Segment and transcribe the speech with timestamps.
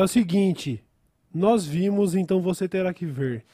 [0.00, 0.82] É o seguinte,
[1.34, 3.44] nós vimos, então você terá que ver.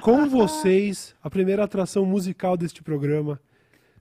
[0.00, 3.40] Com vocês, a primeira atração musical deste programa,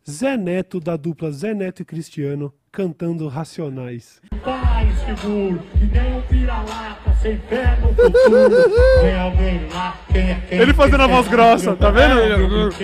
[0.07, 4.21] Zé Neto, da dupla Zé Neto e Cristiano, cantando Racionais.
[4.43, 9.01] Pai seguro, que nem um vira-lata, sem fé no futuro.
[9.01, 10.59] Vem alguém lá, quem é quem?
[10.59, 12.19] Ele fazendo a voz é grossa, tá vendo?
[12.19, 12.83] É,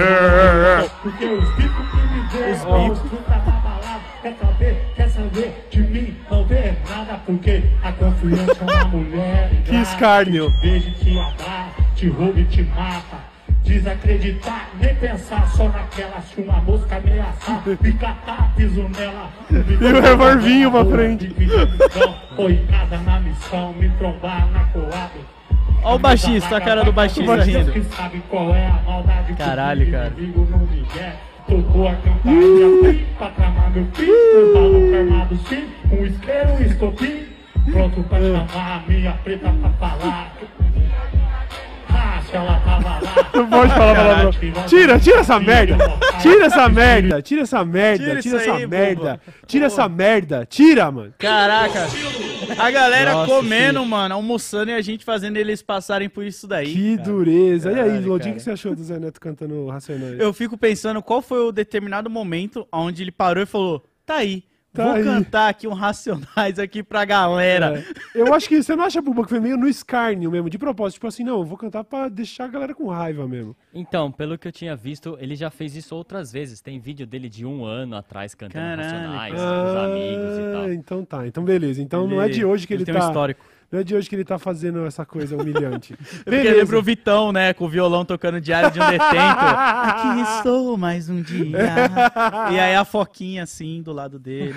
[0.00, 0.88] é, é.
[1.02, 3.60] Porque os bicos que me os bicos tá na
[5.70, 9.50] de mim, não vê nada, porque a confiança é uma mulher.
[9.64, 10.52] Que escárnio.
[10.60, 13.30] Beijo, te abraça, te rouba e te mata.
[13.62, 19.30] Desacreditar, nem pensar só naquela se uma mosca ameaçar, me catar, piso nela.
[19.50, 21.34] E o revolvinho pra frente.
[22.34, 25.10] Foi em casa na missão, me trombar na coada.
[25.82, 27.72] Ó o baixista, a cara do baixista rindo.
[27.72, 30.12] É Caralho, cara.
[31.50, 34.08] Tocou a campainha pim, pra tramar meu fim.
[34.08, 37.26] Um balão armado sim, um isqueiro, um estopim.
[37.72, 40.32] Pronto pra chamar a minha preta pra falar.
[41.88, 43.30] Ah, se ela tava lá.
[43.34, 44.30] Não pode falar palavrão.
[44.68, 45.76] Tira, tira essa merda.
[46.22, 47.22] Tira essa merda.
[47.22, 48.20] Tira essa merda.
[48.22, 49.20] Tira essa aí, merda.
[49.44, 50.46] Tira essa merda.
[50.48, 51.12] Tira, mano.
[51.18, 51.88] Caraca.
[52.58, 53.86] A galera Nossa, comendo, sim.
[53.88, 56.72] mano, almoçando e a gente fazendo eles passarem por isso daí.
[56.72, 57.08] Que cara.
[57.10, 57.70] dureza.
[57.70, 60.18] E aí, Caralho, Lodinho, o que você achou do Zé Neto cantando Racionais?
[60.18, 64.44] Eu fico pensando qual foi o determinado momento onde ele parou e falou: tá aí,
[64.72, 67.84] Tá vou aí." cantar aqui um Racionais aqui pra galera.
[68.14, 68.20] É.
[68.20, 70.94] Eu acho que você não acha, Buba, que foi meio no escárnio mesmo, de propósito.
[70.94, 73.56] Tipo assim, não, eu vou cantar pra deixar a galera com raiva mesmo.
[73.74, 76.60] Então, pelo que eu tinha visto, ele já fez isso outras vezes.
[76.60, 80.39] Tem vídeo dele de um ano atrás cantando Caralho, Racionais com Ah, os amigos e.
[80.74, 81.82] Então tá, então beleza.
[81.82, 83.04] Então não é de hoje que ele, tem tá.
[83.04, 83.44] um histórico.
[83.70, 85.94] Não é de hoje que ele tá fazendo essa coisa humilhante.
[86.24, 89.10] Porque lembra o Vitão, né, com o violão tocando Diário de um Detento.
[89.14, 91.58] Aqui estou mais um dia.
[92.50, 94.54] E aí a Foquinha assim do lado dele.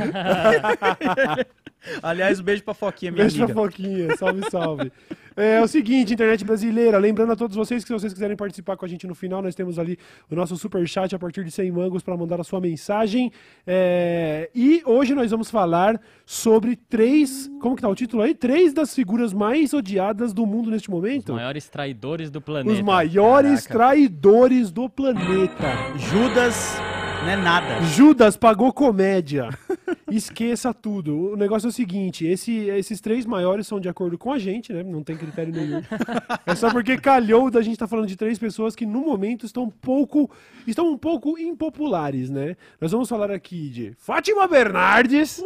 [2.02, 3.60] Aliás, um beijo pra Foquinha, minha Beijo pra amiga.
[3.62, 4.92] Foquinha, salve, salve.
[5.36, 8.86] É, o seguinte, internet brasileira, lembrando a todos vocês que se vocês quiserem participar com
[8.86, 9.98] a gente no final, nós temos ali
[10.30, 13.32] o nosso super chat a partir de 100 mangos para mandar a sua mensagem.
[13.66, 18.36] É, e hoje nós vamos falar sobre três, como que tá o título aí?
[18.36, 21.34] Três das figuras mais odiadas do mundo neste Os momento.
[21.34, 22.72] maiores traidores do planeta.
[22.72, 23.74] Os maiores Caraca.
[23.90, 25.68] traidores do planeta.
[25.98, 26.76] Judas
[27.24, 27.82] não é nada.
[27.84, 29.50] Judas pagou comédia.
[30.12, 31.32] Esqueça tudo.
[31.34, 34.72] O negócio é o seguinte: esse- esses três maiores são de acordo com a gente,
[34.72, 34.84] né?
[34.84, 35.82] Não tem critério nenhum.
[36.46, 39.64] É só porque calhou da gente estar falando de três pessoas que no momento estão
[39.64, 40.30] um pouco.
[40.68, 42.56] estão um pouco impopulares, né?
[42.80, 45.42] Nós vamos falar aqui de Fátima Bernardes.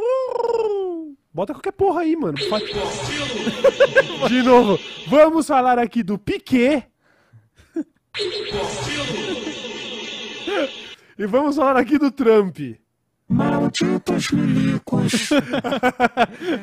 [1.34, 2.38] Bota qualquer porra aí, mano.
[4.28, 4.80] De novo.
[5.08, 6.84] Vamos falar aqui do Piquet.
[11.18, 12.60] E vamos falar aqui do Trump.
[13.30, 15.30] Malditos milicos.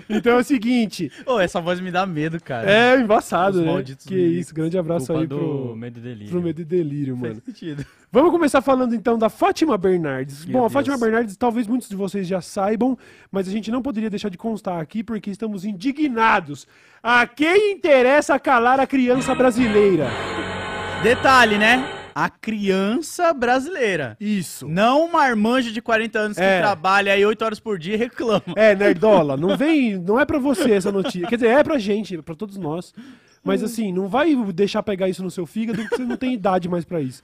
[0.08, 2.70] Então é o seguinte, Ô, essa voz me dá medo, cara.
[2.70, 3.72] é embaçado, Os né?
[3.72, 4.38] malditos Que milicos.
[4.46, 6.28] isso, grande abraço Culpa aí pro, Medo e Delírio.
[6.30, 7.34] pro Medo e Delírio, mano.
[7.34, 7.84] Faz sentido.
[8.10, 10.44] Vamos começar falando então da Fátima Bernardes.
[10.44, 10.72] Meu Bom, a Deus.
[10.72, 12.96] Fátima Bernardes talvez muitos de vocês já saibam,
[13.30, 16.66] mas a gente não poderia deixar de constar aqui porque estamos indignados.
[17.02, 20.08] A quem interessa calar a criança brasileira?
[21.02, 22.03] Detalhe, né?
[22.14, 24.16] A criança brasileira.
[24.20, 24.68] Isso.
[24.68, 26.60] Não uma marmanjo de 40 anos que É.
[26.60, 28.42] trabalha aí 8 horas por dia e reclama.
[28.56, 31.26] É, Nerdola, não vem, não é pra você essa notícia.
[31.26, 32.92] Quer dizer, é pra gente, é pra todos nós.
[33.42, 36.68] Mas assim, não vai deixar pegar isso no seu fígado, porque você não tem idade
[36.68, 37.22] mais pra isso.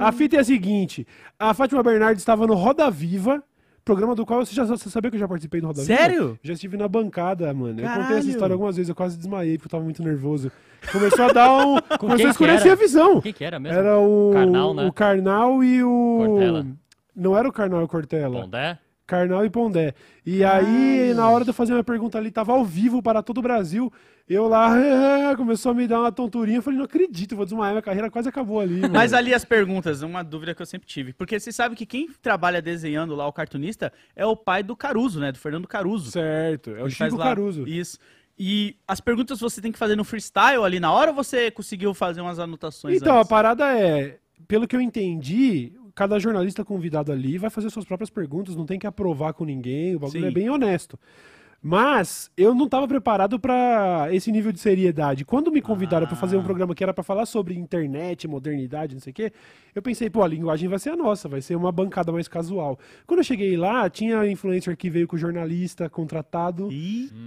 [0.00, 1.06] A fita é a seguinte:
[1.38, 3.42] a Fátima Bernardes estava no Roda Viva,
[3.84, 5.96] programa do qual você já você sabia que eu já participei do Roda Viva?
[5.96, 6.38] Sério?
[6.42, 7.80] Já estive na bancada, mano.
[7.80, 8.30] Eu contei essa Caralho.
[8.30, 10.50] história algumas vezes, eu quase desmaiei porque eu tava muito nervoso.
[10.90, 11.80] Começou a dar um.
[11.98, 13.18] começou a escurecer a visão.
[13.18, 13.78] O que, que era mesmo?
[13.78, 14.30] Era o.
[14.32, 14.86] Karnal, né?
[14.86, 16.24] O Karnal e o.
[16.26, 16.66] Cortella.
[17.14, 18.40] Não era o Karnal e o Cortella.
[18.40, 18.78] Pondé?
[19.06, 19.94] Carnal e Pondé.
[20.24, 23.38] E aí, na hora de eu fazer minha pergunta ali, tava ao vivo para todo
[23.38, 23.92] o Brasil.
[24.28, 24.70] Eu lá,
[25.36, 26.58] começou a me dar uma tonturinha.
[26.58, 28.80] Eu falei, não acredito, vou desmaiar, minha carreira quase acabou ali.
[28.80, 28.94] mano.
[28.94, 31.12] Mas ali as perguntas, uma dúvida que eu sempre tive.
[31.12, 35.18] Porque você sabe que quem trabalha desenhando lá o cartunista é o pai do Caruso,
[35.20, 35.32] né?
[35.32, 36.10] Do Fernando Caruso.
[36.12, 37.66] Certo, é o Ele Chico lá- Caruso.
[37.66, 37.98] Isso.
[38.38, 41.92] E as perguntas você tem que fazer no freestyle ali na hora ou você conseguiu
[41.92, 43.28] fazer umas anotações Então, a antes?
[43.28, 44.18] parada é,
[44.48, 48.78] pelo que eu entendi, cada jornalista convidado ali vai fazer suas próprias perguntas, não tem
[48.78, 50.26] que aprovar com ninguém, o bagulho Sim.
[50.28, 50.98] é bem honesto.
[51.64, 55.24] Mas eu não estava preparado para esse nível de seriedade.
[55.24, 56.42] Quando me convidaram para fazer um Ah.
[56.44, 59.32] programa que era para falar sobre internet, modernidade, não sei o quê,
[59.72, 62.76] eu pensei, pô, a linguagem vai ser a nossa, vai ser uma bancada mais casual.
[63.06, 66.68] Quando eu cheguei lá, tinha influencer que veio com jornalista contratado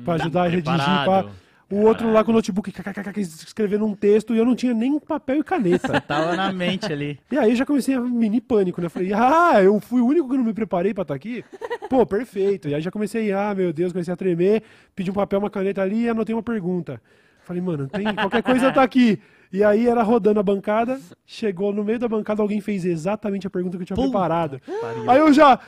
[0.04, 1.04] para ajudar a redigir.
[1.06, 1.26] Pra...
[1.70, 2.72] O outro lá com o notebook
[3.18, 6.00] escrevendo um texto e eu não tinha nem papel e caneta.
[6.08, 7.20] Tava na mente ali.
[7.32, 8.88] E aí já comecei a mini pânico, né?
[8.88, 11.44] Falei, ah, eu fui o único que não me preparei pra estar aqui?
[11.90, 12.70] Pô, perfeito.
[12.70, 14.62] E aí já comecei, ah, meu Deus, comecei a tremer,
[14.96, 17.02] pedi um papel, uma caneta ali e anotei uma pergunta.
[17.44, 19.20] Falei, mano, tem qualquer coisa tá aqui.
[19.52, 23.50] E aí era rodando a bancada, chegou no meio da bancada, alguém fez exatamente a
[23.50, 24.60] pergunta que eu tinha Puta preparado.
[24.82, 25.10] pariu.
[25.10, 25.60] Aí eu já.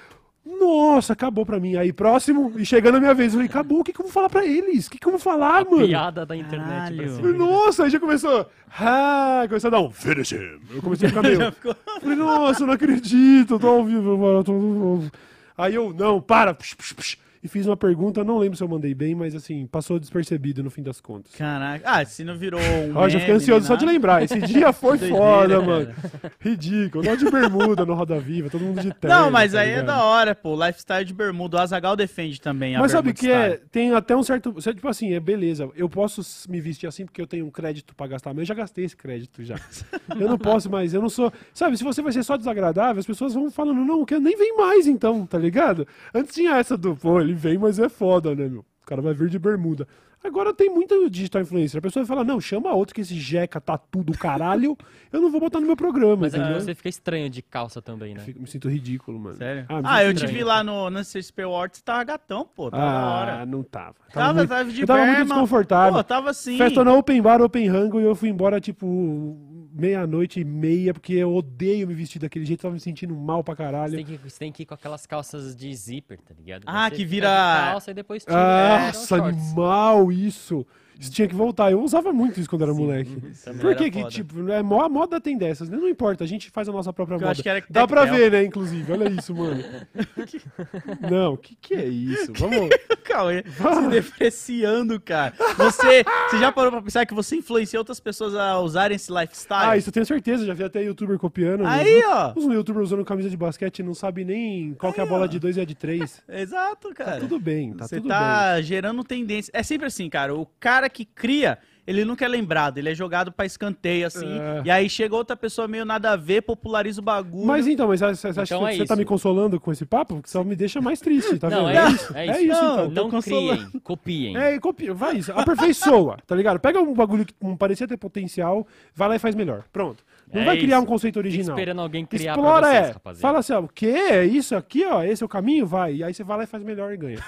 [0.60, 1.76] Nossa, acabou pra mim.
[1.76, 4.14] Aí próximo, e chegando a minha vez, eu falei, acabou, o que, que eu vou
[4.14, 4.88] falar pra eles?
[4.88, 5.86] O que, que eu vou falar, mano?
[5.86, 7.34] Piada da internet pra cima.
[7.34, 8.50] Nossa, aí já começou.
[8.80, 10.60] Ah, começou a dar um finish him.
[10.74, 11.40] Eu comecei a ficar meio.
[12.02, 14.40] Falei, nossa, eu não acredito, eu tô ao vivo, mano.
[14.40, 14.60] eu tô ao
[14.98, 15.12] vivo.
[15.58, 16.54] Aí eu, não, para.
[16.54, 17.27] psh, psh, psh.
[17.44, 20.70] E fiz uma pergunta, não lembro se eu mandei bem, mas assim, passou despercebido no
[20.70, 21.34] fim das contas.
[21.36, 21.84] Caraca.
[21.90, 22.96] Ah, se não virou um.
[22.96, 24.24] Ó, já fiquei ansioso só de lembrar.
[24.24, 25.66] Esse dia foi Doideira, foda, cara.
[25.66, 25.94] mano.
[26.40, 27.04] Ridículo.
[27.04, 29.16] Nós de bermuda no Roda Viva, todo mundo de terno.
[29.18, 29.86] Não, mas tá aí é ligado?
[29.88, 30.56] da hora, pô.
[30.56, 31.58] Lifestyle de bermuda.
[31.58, 33.50] O Azagal defende também Mas sabe o que é?
[33.54, 33.70] style.
[33.72, 34.54] Tem até um certo.
[34.54, 35.70] Tipo assim, é beleza.
[35.76, 38.54] Eu posso me vestir assim porque eu tenho um crédito pra gastar, mas eu já
[38.54, 39.56] gastei esse crédito já.
[40.20, 41.32] eu não posso mais, eu não sou.
[41.54, 44.56] Sabe, se você vai ser só desagradável, as pessoas vão falando, não, que nem vem
[44.58, 45.88] mais então, tá ligado?
[46.14, 48.62] Antes tinha essa do, pô, ele vem, mas é foda, né, meu?
[48.84, 49.88] O cara vai vir de bermuda.
[50.24, 51.78] Agora tem muita digital influencer.
[51.78, 54.76] A pessoa vai falar, não, chama outro que esse jeca tá tudo caralho,
[55.14, 56.60] eu não vou botar no meu programa, Mas que entendeu?
[56.60, 58.22] você fica estranho de calça também, né?
[58.22, 59.38] Fico- me sinto ridículo, mano.
[59.38, 59.66] Sério?
[59.70, 60.36] Ah, Ah, eu te estranho.
[60.38, 62.72] vi lá no, no CSP Awards, tava gatão, pô.
[62.72, 63.46] Tava da Ah, hora.
[63.46, 63.96] não tava.
[64.12, 65.26] Tava, muito- tava de eu tava muito berma.
[65.36, 65.94] desconfortável.
[65.94, 66.58] Pô, tava assim.
[66.58, 69.38] Festa na Open Bar, Open Rango, e eu fui embora, tipo,
[69.78, 73.54] meia-noite e meia, porque eu odeio me vestir daquele jeito, tava me sentindo mal pra
[73.54, 73.96] Você caralho.
[73.96, 76.64] tem, que, você tem que ir com aquelas calças de zíper, tá ligado?
[76.66, 78.36] Ah, Você que vira- calça e depois tira.
[78.36, 79.38] um Nossa, shorts.
[79.48, 80.66] animal isso.
[81.00, 81.72] Isso tinha que voltar.
[81.72, 83.16] Eu usava muito isso quando era moleque.
[83.44, 85.78] Também Por que que, tipo, é, a moda tem dessas, né?
[85.78, 87.32] Não importa, a gente faz a nossa própria Eu moda.
[87.32, 88.18] acho que era Dá pra tactel.
[88.20, 88.92] ver, né, inclusive.
[88.92, 89.64] Olha isso, mano.
[91.10, 92.32] Não, o que que é isso?
[92.38, 92.70] Vamos...
[93.04, 95.34] Cauê, se depreciando, cara.
[95.58, 99.70] Você, você já parou pra pensar que você influencia outras pessoas a usarem esse lifestyle?
[99.72, 101.66] Ah, isso eu tenho certeza, já vi até youtuber copiando.
[101.66, 102.34] Aí, ó.
[102.36, 105.10] Os youtubers usando camisa de basquete e não sabe nem qual que é a Aí,
[105.10, 105.28] bola ó.
[105.28, 106.22] de dois e a de três.
[106.28, 107.14] Exato, cara.
[107.14, 109.52] Tá tudo bem, tá Você tudo tá gerando tendência.
[109.54, 110.36] É sempre assim, cara.
[110.36, 112.78] O cara que cria, ele nunca é lembrado.
[112.78, 114.28] Ele é jogado pra escanteio, assim.
[114.40, 114.62] É.
[114.66, 117.46] E aí chega outra pessoa meio nada a ver, populariza o bagulho.
[117.46, 120.16] Mas então, mas você acha Então que é você tá me consolando com esse papo?
[120.16, 121.78] Porque só me deixa mais triste, tá Não, vendo?
[121.78, 122.18] é isso.
[122.18, 123.08] É isso, É isso, Não, então.
[123.10, 124.38] Não criem, copiem.
[124.38, 125.32] É, e copia, vai isso.
[125.32, 126.60] Aperfeiçoa, tá ligado?
[126.60, 129.64] Pega um bagulho que não parecia ter potencial, vai lá e faz melhor.
[129.72, 130.04] Pronto.
[130.34, 130.84] Não É vai criar isso.
[130.84, 131.56] um conceito original.
[131.56, 132.92] esperando alguém criar Explora, pra vocês, é.
[132.92, 133.22] rapaziada.
[133.22, 133.88] Fala assim, ó, o quê?
[133.88, 135.66] É isso aqui, ó, esse é o caminho?
[135.66, 135.96] Vai.
[135.96, 137.24] E aí você vai lá e faz melhor e ganha.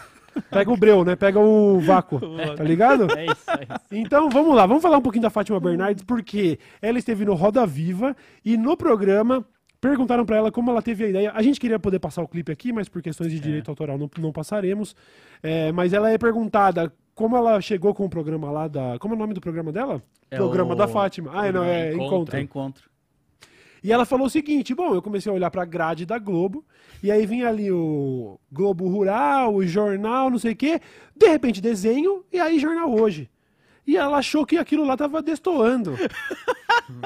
[0.51, 1.15] Pega o breu, né?
[1.15, 2.19] Pega o vácuo,
[2.55, 3.07] tá ligado?
[3.17, 3.85] É isso, é isso.
[3.91, 7.65] Então, vamos lá, vamos falar um pouquinho da Fátima Bernardes, porque ela esteve no Roda
[7.65, 9.45] Viva e no programa
[9.81, 11.31] perguntaram pra ela como ela teve a ideia.
[11.33, 14.09] A gente queria poder passar o clipe aqui, mas por questões de direito autoral não,
[14.17, 14.95] não passaremos.
[15.41, 18.97] É, mas ela é perguntada como ela chegou com o programa lá da.
[18.99, 20.01] Como é o nome do programa dela?
[20.31, 21.31] É programa o- da Fátima.
[21.33, 22.05] Ah, não, é Encontro.
[22.15, 22.37] Encontro.
[22.37, 22.89] É encontro.
[23.83, 26.65] E ela falou o seguinte: bom, eu comecei a olhar pra grade da Globo,
[27.01, 30.81] e aí vinha ali o Globo Rural, o jornal, não sei o quê,
[31.15, 33.29] de repente desenho, e aí jornal hoje.
[33.87, 35.95] E ela achou que aquilo lá tava destoando.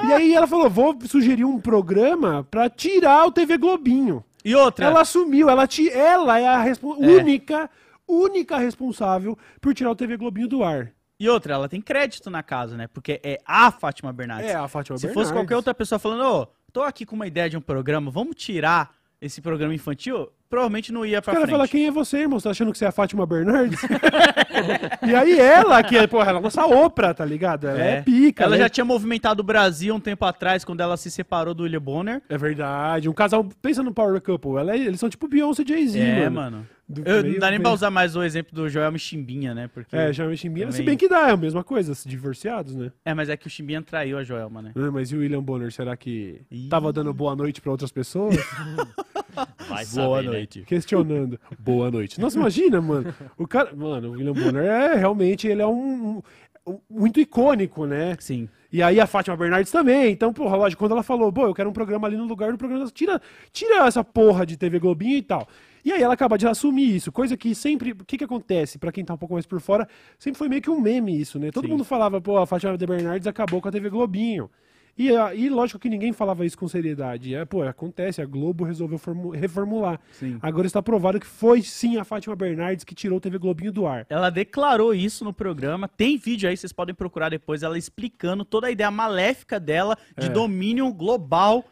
[0.06, 4.24] e aí ela falou: vou sugerir um programa pra tirar o TV Globinho.
[4.44, 4.86] E outra.
[4.86, 6.72] Ela assumiu, ela, ela é a É.
[7.20, 7.70] única,
[8.06, 10.92] única responsável por tirar o TV Globinho do ar.
[11.18, 12.86] E outra, ela tem crédito na casa, né?
[12.88, 14.50] Porque é a Fátima Bernardes.
[14.50, 15.30] É a Fátima Se Bernardes.
[15.30, 18.34] fosse qualquer outra pessoa falando, ô, tô aqui com uma ideia de um programa, vamos
[18.34, 18.90] tirar
[19.22, 21.56] esse programa infantil, provavelmente não ia O pra cara frente.
[21.56, 22.38] fala, quem é você, irmão?
[22.38, 23.80] Você tá achando que você é a Fátima Bernardes?
[25.06, 27.68] e aí ela, que é, porra, ela é nossa Oprah, tá ligado?
[27.68, 28.42] Ela é, pica.
[28.42, 28.64] Ela né?
[28.64, 32.20] já tinha movimentado o Brasil um tempo atrás, quando ela se separou do William Bonner.
[32.28, 33.08] É verdade.
[33.08, 36.28] Um casal, pensa no Power Couple, ela é- eles são tipo Beyoncé e Jay-Z, é,
[36.28, 36.34] mano.
[36.34, 36.66] mano.
[36.86, 39.68] Do Eu, meio- não dá nem pra usar mais o exemplo do Joel Chimbinha, né?
[39.72, 39.96] Porque...
[39.96, 40.66] É, me Chimbinha.
[40.66, 40.86] Se Também.
[40.86, 42.92] bem que dá, é a mesma coisa, se divorciados, né?
[43.04, 44.72] É, mas é que o Chimbinha traiu a Joelma, né?
[44.76, 46.68] Ah, mas e o William Bonner, será que Ih.
[46.68, 48.36] tava dando boa noite pra outras pessoas?
[49.68, 50.46] Vai saber, né?
[50.66, 51.40] Questionando.
[51.58, 52.20] Boa noite.
[52.20, 53.12] Nossa, imagina, mano.
[53.36, 53.74] O cara.
[53.74, 56.22] Mano, o William Bonner é realmente, ele é um.
[56.66, 58.16] um- muito icônico, né?
[58.20, 58.48] Sim.
[58.72, 60.12] E aí a Fátima Bernardes também.
[60.12, 62.58] Então, porra, lógico, quando ela falou, pô, eu quero um programa ali no lugar do
[62.58, 63.20] programa, tira,
[63.52, 65.46] tira essa porra de TV Globinho e tal.
[65.84, 68.90] E aí ela acaba de assumir isso, coisa que sempre, o que que acontece, pra
[68.90, 69.86] quem tá um pouco mais por fora,
[70.18, 71.50] sempre foi meio que um meme isso, né?
[71.50, 71.72] Todo Sim.
[71.72, 74.50] mundo falava, pô, a Fátima Bernardes acabou com a TV Globinho.
[74.96, 77.34] E, e lógico que ninguém falava isso com seriedade.
[77.34, 79.98] É, pô, acontece, a Globo resolveu formu- reformular.
[80.12, 80.38] Sim.
[80.40, 83.88] Agora está provado que foi sim a Fátima Bernardes que tirou o TV Globinho do
[83.88, 84.06] ar.
[84.08, 85.88] Ela declarou isso no programa.
[85.88, 90.26] Tem vídeo aí, vocês podem procurar depois, ela explicando toda a ideia maléfica dela de
[90.26, 90.28] É.
[90.28, 91.64] domínio global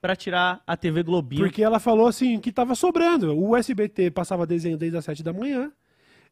[0.00, 1.42] pra tirar a TV Globinho.
[1.42, 3.36] Porque ela falou assim que tava sobrando.
[3.36, 5.72] O SBT passava desenho desde as 7 da manhã.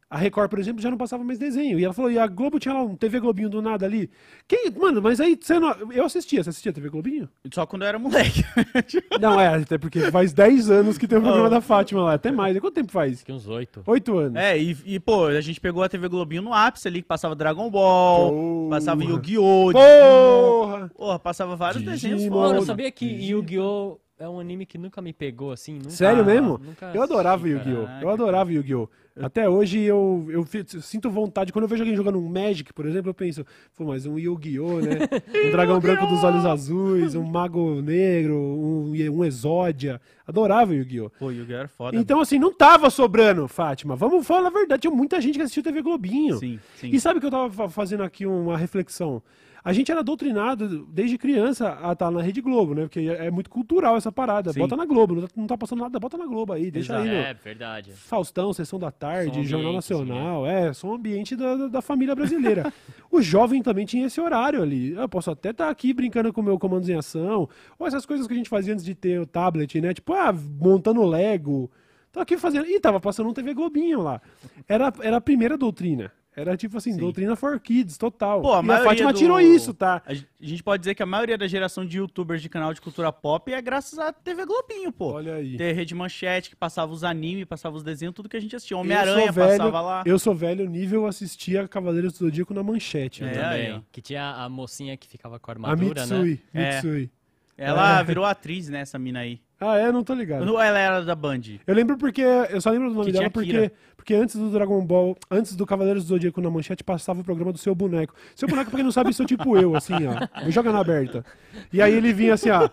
[0.09, 1.81] A Record, por exemplo, já não passava mais desenho.
[1.81, 4.09] E ela falou, e a Globo tinha lá um TV Globinho do nada ali.
[4.47, 7.29] Quem, mano, mas aí você não, eu assistia, você assistia TV Globinho?
[7.53, 8.45] Só quando eu era moleque.
[9.21, 11.51] Não, é, até porque faz 10 anos que tem o programa Oh.
[11.51, 12.57] da Fátima lá, até mais.
[12.61, 13.15] Quanto tempo faz?
[13.15, 13.83] Acho que uns oito.
[13.85, 14.37] 8 anos.
[14.37, 17.35] é, e, e, pô, a gente pegou a TV Globinho no ápice ali, que passava
[17.35, 18.71] Dragon Ball, Porra.
[18.71, 19.73] passava Yu-Gi-Oh!
[19.73, 20.91] Porra!
[20.95, 21.95] Porra, passava vários Digimon.
[22.17, 22.67] desenhos Mano, Mano, foda.
[22.67, 23.99] sabia que Yu-Gi-Oh!
[24.19, 25.75] É um anime que nunca me pegou, assim?
[25.75, 26.59] Nunca, Sério mesmo?
[26.65, 27.87] nunca Eu adorava Yu-Gi-Oh!
[28.03, 28.89] Eu adorava Yu-Gi-Oh!
[29.19, 31.51] Até hoje eu, eu fi- sinto vontade.
[31.51, 34.81] Quando eu vejo alguém jogando um Magic, por exemplo, eu penso, pô, mas um Yu-Gi-Oh!
[34.81, 34.91] né?
[35.49, 40.01] Um dragão branco dos olhos azuis, um mago negro, um, um Exódia.
[40.27, 41.11] Adorava Yu-Gi-Oh!
[41.19, 41.59] Pô, Yu-Gi-Oh!
[41.59, 41.97] era foda.
[41.97, 43.97] Então, assim, não tava sobrando, Fátima.
[43.97, 44.83] Vamos falar a verdade.
[44.83, 46.37] Tinha muita gente que assistiu TV Globinho.
[46.39, 46.89] Sim, sim.
[46.93, 49.23] E sabe que eu tava fa- fazendo aqui uma reflexão?
[49.67, 52.83] A gente era doutrinado desde criança a estar na Rede Globo, né?
[52.83, 54.53] Porque é é muito cultural essa parada.
[54.53, 54.61] Sim.
[54.61, 57.09] Bota na Globo, não tá, não tá passando nada, bota na Globo aí, deixa Exato.
[57.09, 57.17] aí.
[57.17, 57.91] no É, verdade.
[57.91, 62.15] Faustão, Sessão da Tarde, Som Jornal ambiente, assim, Nacional, é, som ambiente da, da- família
[62.15, 62.73] brasileira.
[63.11, 64.93] o jovem também tinha esse horário ali.
[64.93, 68.29] Eu posso até estar aqui brincando com o meu comandos em ação, ou essas coisas
[68.29, 69.93] que a gente fazia antes de ter o tablet, né?
[69.93, 71.69] Tipo, ah, montando Lego.
[72.13, 72.67] Tô aqui fazendo.
[72.67, 74.23] Ih, tava passando um TV Globinho lá.
[74.69, 76.13] Era, era a primeira doutrina.
[76.39, 76.99] Era tipo assim, Sim.
[76.99, 78.43] doutrina for kids, total.
[78.43, 80.03] Pô, a e a Fátima do- tirou isso, tá?
[80.05, 82.75] A gen- a gente pode dizer que a maioria da geração de youtubers de canal
[82.75, 85.13] de cultura pop é graças à TV Globinho, pô.
[85.13, 85.57] Olha aí.
[85.57, 88.77] Ter Rede Manchete, que passava os animes, passava os desenhos, tudo que a gente assistia.
[88.77, 90.03] Homem-Aranha passava lá.
[90.05, 93.25] Eu sou velho nível assistia Cavaleiros do Zodíaco na manchete.
[93.25, 93.33] É, né?
[93.33, 93.73] Também.
[93.73, 96.41] aí, que tinha a mocinha que ficava com a A armadura, Mitsui.
[96.53, 96.63] né?
[96.71, 96.75] É.
[96.75, 97.11] Mitsui.
[97.57, 98.05] Ela É.
[98.05, 99.41] virou atriz, né, essa mina aí.
[99.61, 99.91] Ah, é?
[99.91, 100.47] Não tô ligado.
[100.53, 101.41] Ou ela era da Band?
[101.67, 102.21] Eu lembro porque.
[102.23, 103.73] Eu só lembro do nome Que dela tinha porque, Kira.
[103.97, 107.53] porque antes do Dragon Ball, antes do Cavaleiros do Zodíaco na manchete, passava o programa
[107.53, 108.15] do seu boneco.
[108.35, 110.45] Seu boneco, pra quem não sabe, sou tipo eu, assim, ó.
[110.45, 111.25] Me joga na aberta.
[111.73, 112.69] E aí ele vinha assim, ó.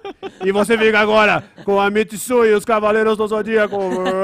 [0.45, 3.77] E você fica agora com a Mitsui e os Cavaleiros do Zodíaco.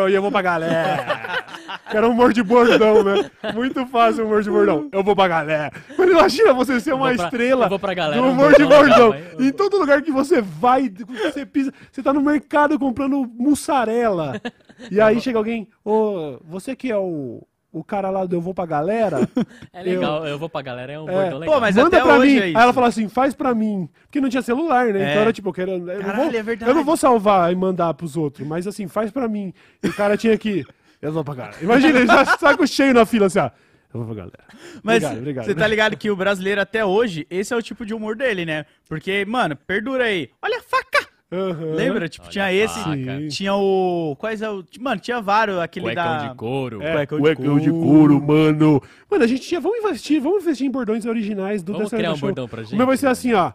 [0.10, 1.46] E eu vou pra galera.
[1.90, 3.32] Que era um humor de bordão, né?
[3.56, 4.90] Muito fácil o humor de bordão.
[4.92, 5.72] Eu vou pra galera.
[5.98, 8.66] Mas imagina você ser uma pra- estrela eu vou pra galera, do um humor de
[8.66, 9.16] bordão?
[9.40, 12.49] Em todo lugar que você vai, que você pisa, você tá no mercado
[12.80, 14.42] comprando mussarela.
[14.90, 18.54] E aí chega alguém, ô, você que é o, o cara lá do Eu Vou
[18.54, 19.30] Pra Galera,
[19.74, 20.40] É legal, eu...
[20.40, 21.34] vou pra galera, é um É.
[21.34, 21.54] legal.
[21.56, 22.40] Pô, mas manda até pra hoje mim.
[22.40, 23.88] é aí ela fala assim, faz pra mim.
[24.04, 25.00] Porque não tinha celular, né?
[25.02, 25.10] É.
[25.12, 26.72] Então era tipo, eu, quero, eu, não Caralho, vou, é verdade.
[26.72, 29.54] eu não vou salvar e mandar pros outros, mas assim, faz pra mim.
[29.84, 30.66] E o cara tinha que,
[31.02, 31.58] eu vou pra galera.
[31.62, 33.50] Imagina, ele já saco cheio na fila assim, ó.
[33.94, 34.44] Eu vou pra galera.
[34.84, 35.46] Mas obrigado, obrigado.
[35.46, 38.46] você tá ligado que o brasileiro até hoje, esse é o tipo de humor dele,
[38.46, 38.66] né?
[38.88, 40.30] Porque, mano, perdura aí.
[40.42, 41.09] Olha a faca!
[41.32, 41.76] Aham.
[41.76, 42.10] Lembra?
[42.10, 43.28] Tipo, Olha tinha esse, faca.
[43.30, 44.16] tinha o...
[44.18, 44.64] Quais é o...
[44.80, 46.28] Mano, tinha vários, aquele Cuecão da...
[46.28, 46.82] de couro.
[46.82, 48.20] É, Cuecão de cuecão de couro.
[48.20, 48.82] couro, mano.
[49.12, 49.60] Mano, a gente tinha.
[49.62, 52.76] Vamos investir, vamos investir em bordões originais do Vamos criar um bordão pra O gente.
[52.76, 53.52] meu vai ser assim, ó.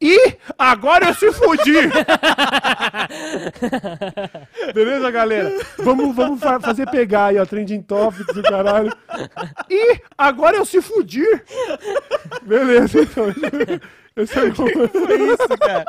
[0.00, 1.74] E agora eu se fudi!
[4.74, 5.52] Beleza, galera?
[5.78, 8.92] Vamos, vamos fa- fazer pegar aí, ó, trending topics do caralho.
[9.68, 11.22] E agora eu se fudi!
[12.42, 13.26] Beleza, então.
[14.22, 14.88] É o...
[14.88, 15.84] Foi isso, cara.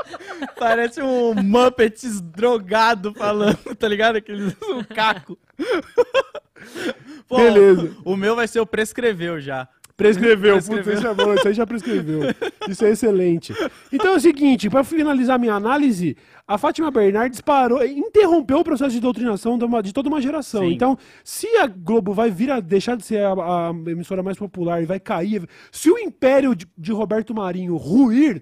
[0.57, 4.17] Parece um Muppets drogado falando, tá ligado?
[4.17, 5.37] Aquele um caco.
[7.27, 7.95] Pô, Beleza.
[8.03, 9.67] O meu vai ser o prescreveu já.
[9.99, 10.83] Prescreveu, Prescreveu.
[10.83, 12.21] putz, isso é bom, isso aí já prescreveu.
[12.67, 13.53] Isso é excelente.
[13.91, 16.15] Então é o seguinte, para finalizar minha análise,
[16.47, 20.61] a Fátima Bernardes parou, interrompeu o processo de doutrinação de, uma- de toda uma geração.
[20.61, 20.73] Sim.
[20.73, 24.81] Então, se a Globo vai vir a deixar de ser a, a emissora mais popular
[24.81, 28.41] e vai cair, se o império de, de Roberto Marinho ruir,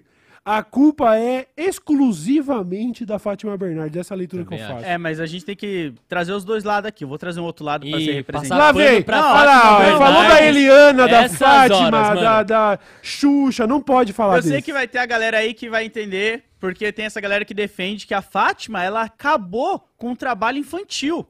[0.50, 4.84] a culpa é exclusivamente da Fátima Bernardes, essa leitura Também que eu faço.
[4.86, 7.04] É, mas a gente tem que trazer os dois lados aqui.
[7.04, 8.58] Eu vou trazer um outro lado pra E ser representado.
[8.60, 9.02] Lá vem!
[9.02, 14.12] pra Não, olha lá, falou da Eliana, da Fátima, horas, da, da Xuxa, não pode
[14.12, 14.64] falar Eu sei disso.
[14.64, 18.06] que vai ter a galera aí que vai entender, porque tem essa galera que defende
[18.06, 21.26] que a Fátima, ela acabou com o trabalho infantil.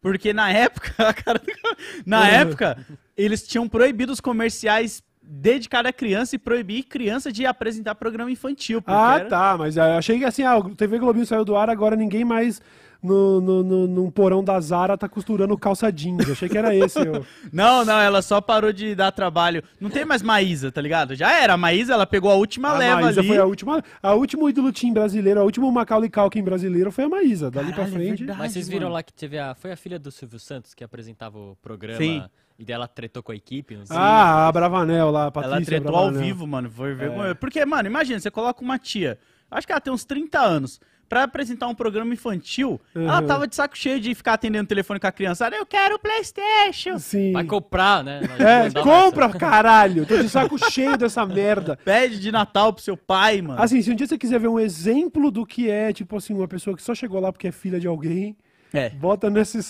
[0.00, 0.90] Porque na época,
[1.24, 1.40] cara
[2.04, 2.26] na Uhum.
[2.26, 2.76] época,
[3.16, 5.00] eles tinham proibido os comerciais
[5.34, 8.82] dedicados à criança e proibir criança de apresentar programa infantil.
[8.86, 11.70] Ah, era- tá, mas eu achei que assim, ah, o TV Globinho saiu do ar,
[11.70, 12.60] agora ninguém mais
[13.02, 16.30] no, no, no, num porão da Zara tá costurando calça jeans.
[16.30, 17.00] Achei que era esse.
[17.00, 19.60] o- Não, não, ela só parou de dar trabalho.
[19.80, 21.16] Não tem mais Maísa, tá ligado?
[21.16, 21.54] Já era.
[21.54, 23.28] A Maísa, ela pegou a última A leva Maísa ali.
[23.28, 27.08] foi a última, a último ídolo team brasileiro, a último Macaulay Culkin brasileiro foi a
[27.08, 27.50] Maísa.
[27.50, 28.18] Dali pra Caralho, é frente.
[28.18, 28.38] verdade.
[28.38, 28.94] Mas vocês viram mano.
[28.94, 29.52] lá que teve a.
[29.56, 31.98] Foi a filha do Silvio Santos que apresentava o programa.
[31.98, 32.22] Sim.
[32.62, 33.74] E dela tretou com a equipe.
[33.76, 33.96] Não sei.
[33.98, 36.70] Ah, a Bravanel lá, a Patrícia Ela tretou ao vivo, mano.
[36.70, 36.94] Foi É.
[36.94, 37.34] vergonha.
[37.34, 39.18] Porque, mano, imagina, você coloca uma tia,
[39.50, 43.26] acho que ela tem uns 30 anos, pra apresentar um programa infantil, ela Uhum.
[43.26, 45.56] tava de saco cheio de ficar atendendo o telefone com a criançada.
[45.56, 46.98] Eu quero o Playstation.
[47.00, 47.32] Sim.
[47.32, 48.20] Vai comprar, né?
[48.38, 50.06] É, compra, caralho.
[50.06, 51.76] Tô de saco cheio dessa merda.
[51.84, 53.60] Pede de Natal pro seu pai, mano.
[53.60, 56.46] Assim, se um dia você quiser ver um exemplo do que é, tipo assim, uma
[56.48, 58.36] pessoa que só chegou lá porque é filha de alguém,
[58.72, 58.90] É.
[58.90, 59.60] Bota nesse.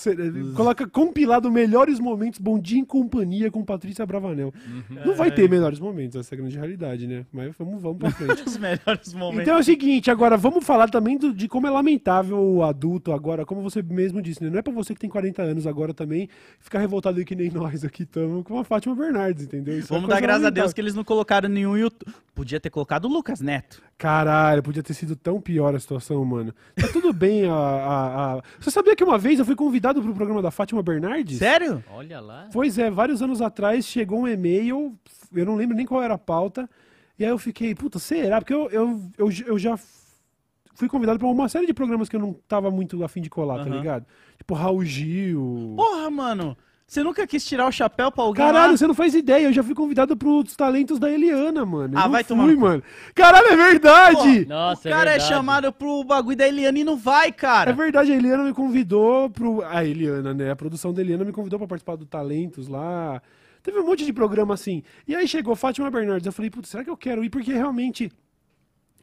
[0.54, 4.52] Coloca compilado melhores momentos, Bom Dia em Companhia com Patrícia Bravanel.
[5.04, 7.25] Não vai ter melhores momentos, essa é a grande realidade, né?
[7.32, 8.42] Mas vamos, vamos pra frente.
[8.47, 9.42] Os melhores momentos.
[9.42, 13.12] Então é o seguinte, agora vamos falar também do- de como é lamentável o adulto
[13.12, 14.50] agora, como você mesmo disse, né?
[14.50, 16.28] Não é pra você que tem 40 anos agora também
[16.61, 19.78] ficar revoltado aí que nem nós aqui estamos com a Fátima Bernardes, entendeu?
[19.78, 20.50] Isso é Vamos coisa dar graças a.
[20.50, 22.12] Deus que eles não colocaram nenhum YouTube.
[22.35, 23.82] Podia ter colocado o Lucas Neto.
[24.02, 26.52] Caralho, podia ter sido tão pior a situação, mano.
[26.75, 30.12] Tá tudo bem a, a- a- Você sabia que uma vez eu fui convidado pro
[30.12, 31.38] programa da Fátima Bernardes?
[31.38, 31.85] Sério?
[31.88, 32.49] Olha lá.
[32.52, 34.99] Pois é, vários anos atrás chegou um e-mail,
[35.32, 36.68] eu não lembro nem qual era a pauta,
[37.16, 38.40] e aí eu fiquei, puta, será?
[38.40, 39.78] Porque eu, eu, eu, eu já
[40.75, 43.59] fui convidado pra uma série de programas que eu não tava muito afim de colar,
[43.62, 43.78] tá Aham.
[43.78, 44.06] ligado?
[44.37, 45.75] Tipo Raul Gil.
[45.76, 46.56] Porra, mano.
[46.92, 48.76] Você nunca quis tirar o chapéu pra alguém Caralho, lá?
[48.76, 51.94] você não faz ideia, eu já fui convidado pros talentos da Eliana, mano.
[51.94, 52.82] Eu Ah, não vai fui, tomar mano.
[53.14, 54.44] Caralho, é verdade!
[54.44, 55.26] Nossa, o cara é, verdade.
[55.34, 57.70] chamado pro bagulho da Eliane e não vai, cara.
[57.70, 59.62] É verdade, a Eliana me convidou pro.
[59.64, 60.50] A Eliana, né?
[60.50, 63.22] A produção da Eliana me convidou pra participar do Talentos lá.
[63.62, 64.82] Teve um monte de programa assim.
[65.08, 66.26] E aí chegou Fátima Bernardes.
[66.26, 67.30] Eu falei, putz, será que eu quero ir?
[67.30, 68.12] Porque realmente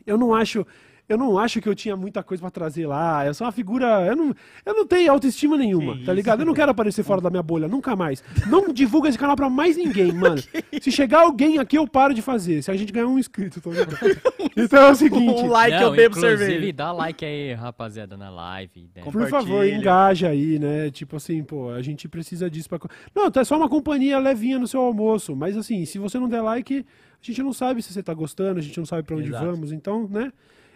[0.06, 0.64] eu não acho.
[1.10, 3.26] Eu não acho que eu tinha muita coisa pra trazer lá.
[3.26, 4.06] Eu sou uma figura.
[4.06, 6.42] Eu não, eu não tenho autoestima nenhuma, Que tá isso, ligado?
[6.42, 8.24] Eu não quero aparecer fora da minha bolha, nunca mais.
[8.48, 10.40] Não divulga esse canal pra mais ninguém, mano.
[10.80, 12.62] Se chegar alguém aqui, eu paro de fazer.
[12.62, 13.98] Se a gente ganhar um inscrito, tá ligado?
[14.56, 15.42] Então é o seguinte.
[15.42, 16.74] Um like Não, eu bebo cerveja.
[16.74, 18.90] dá like aí, rapaziada, na live.
[18.96, 19.04] né?
[19.04, 20.90] Por favor, engaja aí, né?
[20.92, 22.78] Tipo assim, pô, a gente precisa disso pra.
[23.16, 25.36] Não, é só uma companhia levinha no seu almoço.
[25.36, 26.86] Mas assim, se você não der like,
[27.22, 29.46] a gente não sabe se você tá gostando, a gente não sabe pra onde Exato.
[29.46, 30.32] vamos, então, né?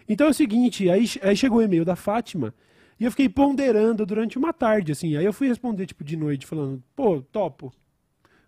[0.08, 2.54] Então é o seguinte, aí, aí chegou o e-mail da Fátima
[2.98, 5.16] e eu fiquei ponderando durante uma tarde, assim.
[5.16, 7.72] Aí eu fui responder, tipo, de noite, falando, pô, topo.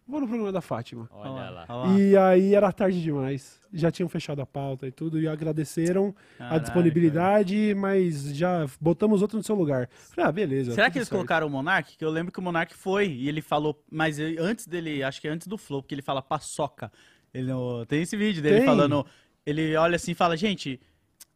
[0.08, 1.08] Vou no programa da Fátima.
[1.10, 1.66] Olha lá.
[1.98, 3.60] E aí era tarde demais.
[3.72, 9.36] Já tinham fechado a pauta e tudo, e agradeceram a disponibilidade, mas já botamos outro
[9.36, 9.88] no seu lugar.
[10.14, 10.72] Falei, ah, beleza.
[10.74, 11.18] Será que eles certo.
[11.18, 11.96] colocaram o Monark?
[11.96, 15.26] Que eu lembro que o Monark foi e ele falou, mas antes dele, acho que
[15.26, 16.92] antes do Flow, porque ele fala paçoca.
[17.34, 17.50] Ele
[17.88, 18.64] tem esse vídeo dele Tem.
[18.64, 19.04] falando,
[19.44, 20.80] ele olha assim e fala, gente,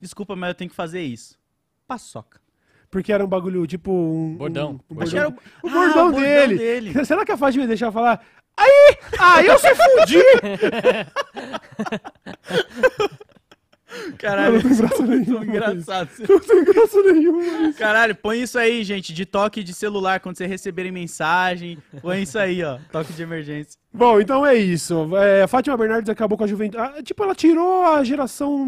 [0.00, 1.38] desculpa, mas eu tenho que fazer isso.
[1.86, 2.40] Paçoca.
[2.90, 4.36] Porque era um bagulho, tipo um.
[4.36, 4.80] Bordão.
[4.90, 5.22] Um, um Acho que bordão.
[5.22, 6.56] era O Ah, bordão, o bordão dele.
[6.58, 7.04] dele.
[7.04, 8.20] Será que a Fátima ia deixar falar?
[8.56, 8.96] Aí!
[9.18, 10.20] Aí eu se fudi!
[14.18, 16.10] Caralho, Não tem graça isso é nenhuma, muito engraçado.
[16.28, 17.42] Não tem graça nenhuma.
[17.68, 17.78] isso.
[17.78, 21.76] Caralho, põe isso aí, gente, de toque de celular quando você receberem mensagem.
[22.00, 23.78] Põe isso aí, ó, toque de emergência.
[23.92, 25.16] Bom, então é isso.
[25.16, 26.82] É, a Fátima Bernardes acabou com a juventude.
[26.82, 28.64] ah, tipo, ela tirou a geração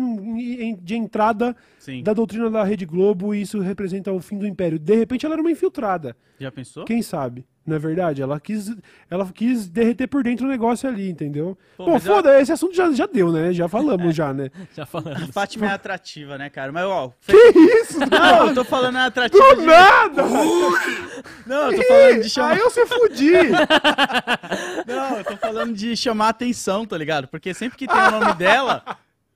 [0.82, 2.02] de entrada Sim.
[2.02, 4.78] da doutrina da Rede Globo e isso representa o fim do império.
[4.78, 6.16] De repente ela era uma infiltrada.
[6.40, 6.84] Já pensou?
[6.84, 7.46] Quem sabe?
[7.64, 8.20] Não é verdade?
[8.20, 8.74] Ela quis,
[9.08, 11.56] ela quis derreter por dentro o negócio ali, entendeu?
[11.76, 13.52] Pô, Bom, mas eu- foda, esse assunto já, já deu, né?
[13.52, 14.50] Já falamos já, né?
[14.74, 15.22] Já falando.
[15.22, 16.72] A Fátima é atrativa, né, cara?
[16.72, 18.00] Mas, ó, Que isso?
[18.00, 19.66] Não, eu tô falando é atrativa Do de...
[19.68, 20.22] nada!
[21.46, 22.50] Não, eu tô falando de chamar...
[22.52, 23.32] Aí eu se fudi!
[24.86, 27.28] Não, eu tô falando de chamar atenção, tá ligado?
[27.28, 28.82] Porque sempre que tem o nome dela,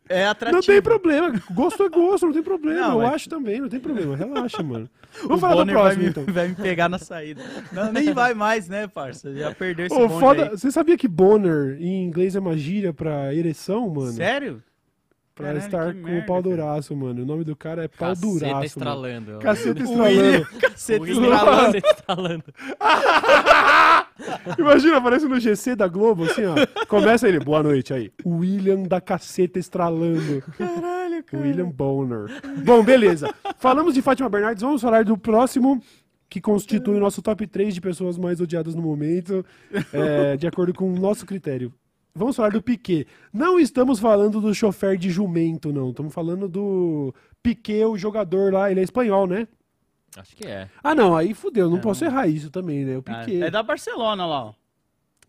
[0.09, 0.57] é atrativo.
[0.57, 1.43] Não tem problema.
[1.51, 2.81] Gosto é gosto, não tem problema.
[2.81, 4.17] Não, eu mas- acho também, não tem problema.
[4.17, 4.89] Relaxa, mano.
[5.25, 6.25] O Vamos falar da Bonner vai, próxima, me, então.
[6.35, 7.43] vai me pegar na saída.
[7.73, 9.35] Não, nem vai mais, né, parça?
[9.35, 10.51] Já perdeu esse Ô, foda, aí.
[10.51, 14.13] você sabia que boner em inglês é uma gíria pra ereção, mano?
[14.13, 14.63] Sério?
[15.35, 17.23] Pra Caralho, estar com merda, o pau duraço, mano.
[17.23, 18.65] O nome do cara é pau Caceta duraço.
[18.67, 19.39] Estralando.
[19.39, 20.47] Caceta O estralando.
[20.61, 21.73] caceta estralando.
[21.73, 22.45] Caceta estralando.
[24.59, 26.55] Imagina, aparece no GC da Globo, assim, ó.
[26.87, 28.11] Começa ele, boa noite aí.
[28.25, 30.43] William da caceta estralando.
[30.57, 31.43] Caralho, cara.
[31.43, 32.27] William Bonner.
[32.65, 33.33] Bom, beleza.
[33.59, 35.83] Falamos de Fátima Bernardes, vamos falar do próximo,
[36.29, 39.45] que constitui o nosso top 3 de pessoas mais odiadas no momento,
[39.93, 41.73] é, de acordo com o nosso critério.
[42.15, 43.07] Vamos falar do Piquet.
[43.31, 45.91] Não estamos falando do chofer de jumento, não.
[45.91, 48.71] Estamos falando do Piquet, o jogador lá.
[48.71, 49.47] Ele é espanhol, né?
[50.17, 50.69] Acho que é.
[50.83, 51.17] Ah, não.
[51.17, 51.69] Aí fudeu.
[51.71, 52.97] Não posso errar isso também, né?
[52.97, 53.43] O Piquet.
[53.43, 54.55] É da Barcelona lá, ó.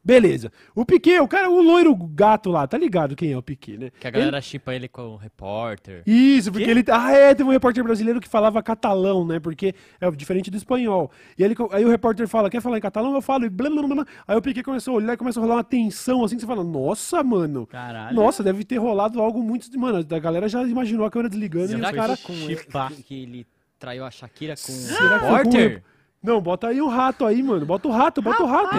[0.07, 0.53] Beleza.
[0.73, 3.91] O Piquet, o cara, o loiro gato lá, tá ligado quem é o Piquet, né?
[3.99, 6.01] Que a galera chipa ele com o repórter.
[6.07, 6.71] Isso, porque Quê?
[6.71, 6.85] ele.
[6.89, 9.37] Ah, é, teve um repórter brasileiro que falava catalão, né?
[9.37, 11.11] Porque é diferente do espanhol.
[11.37, 13.13] E ele, aí o repórter fala: quer falar em catalão?
[13.15, 14.05] Eu falo, e blá, blá, blá, blá.
[14.25, 16.47] Aí o Piquet começou a olhar e começa a rolar uma tensão assim que você
[16.47, 17.67] fala: nossa, mano.
[17.67, 18.15] Caralho.
[18.15, 19.67] Nossa, deve ter rolado algo muito.
[19.77, 22.19] Mano, a galera já imaginou a câmera desligando e Será os caras.
[22.21, 22.93] que, com chipar.
[22.93, 23.47] que, que ele
[23.79, 25.83] traiu a Shakira com o Será com o rep-
[26.23, 27.65] Não, bota aí um rato aí, mano.
[27.65, 28.75] Bota o rato, bota o rato.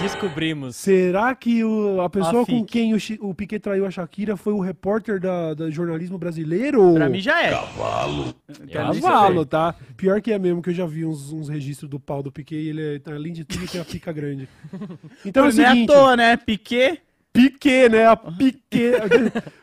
[0.00, 0.76] Descobrimos.
[0.76, 2.64] Será que o- a pessoa com fique.
[2.66, 6.94] quem o, o Piquet traiu a Shakira foi o repórter da, da jornalismo brasileiro?
[6.94, 7.50] Pra mim já é.
[7.50, 9.46] Nem Cavalo, saber.
[9.46, 9.74] tá?
[9.96, 12.54] Pior que é mesmo, que eu já vi uns, uns registros do pau do Piquet
[12.56, 14.48] e ele, é, além de tudo, tem a pica grande.
[15.26, 15.86] Então é o Não é à seguinte...
[15.92, 16.36] toa, né?
[16.36, 17.02] Piquet.
[17.32, 18.06] Piquet, né?
[18.06, 18.92] A Piquet.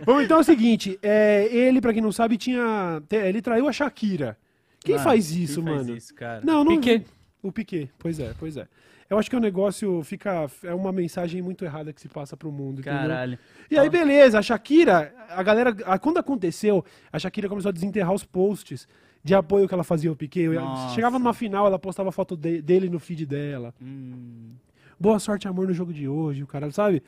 [0.05, 3.01] Bom, então é o seguinte, é, ele, pra quem não sabe, tinha...
[3.11, 4.37] Ele traiu a Shakira,
[4.83, 5.85] Quem Ah, faz isso, quem mano?
[5.87, 6.41] Faz isso, cara?
[6.43, 6.75] Não, não.
[6.79, 7.05] Piquet.
[7.41, 8.67] O Piquet, pois é, pois é.
[9.07, 10.49] Eu acho que o negócio fica.
[10.63, 12.79] É uma mensagem muito errada que se passa pro mundo.
[12.81, 12.99] entendeu?
[13.01, 13.37] Caralho.
[13.69, 15.75] E aí, beleza, a Shakira, a galera.
[15.85, 18.87] a- quando aconteceu, a Shakira começou a desenterrar os posts
[19.23, 20.47] de apoio que ela fazia ao Piquet.
[20.47, 20.95] Nossa.
[20.95, 23.75] Chegava numa final, ela postava foto de- dele no feed dela.
[23.79, 24.53] Hum.
[24.99, 27.03] Boa sorte, amor, no jogo de hoje, o cara, sabe?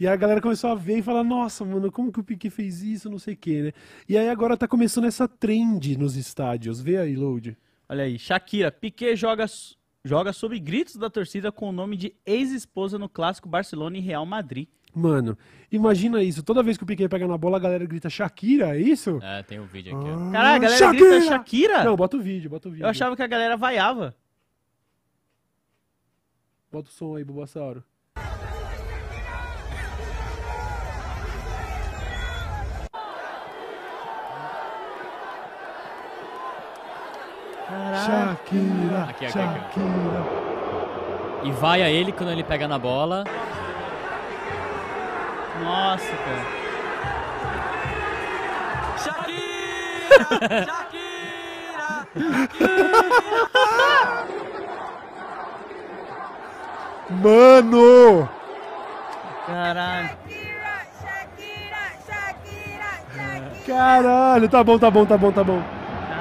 [0.00, 2.50] E aí a galera começou a ver e falar, nossa, mano, como que o Piquet
[2.50, 3.72] fez isso, não sei o quê, né?
[4.08, 6.80] E aí agora tá começando essa trend nos estádios.
[6.80, 7.56] Vê aí, Load.
[7.88, 9.46] Olha aí, Shakira, Piquet joga,
[10.04, 14.24] joga sob gritos da torcida com o nome de ex-esposa no clássico Barcelona e Real
[14.24, 14.68] Madrid.
[14.94, 15.36] Mano,
[15.70, 16.42] imagina isso.
[16.42, 19.18] Toda vez que o Piquet pega na bola, a galera grita Shakira, é isso?
[19.22, 20.28] É, tem um vídeo aqui, ó.
[20.28, 21.84] Ah, Caralho, a galera grita Shakira?
[21.84, 22.84] Não, bota o vídeo, bota o vídeo.
[22.84, 24.16] Eu achava que a galera vaiava.
[26.70, 27.82] Bota o som aí, Bulbasauro.
[37.96, 39.32] Shakira, Aqui, aqui, aqui.
[39.32, 40.24] Shakira.
[41.44, 43.24] E vai a ele quando ele pega na bola.
[45.62, 46.58] Nossa, cara.
[57.10, 58.28] Mano!
[59.46, 60.08] Caralho.
[60.08, 60.76] Shakira,
[62.06, 63.50] Shakira, Shakira.
[63.66, 65.77] Caralho, tá bom, tá bom, tá bom, tá bom.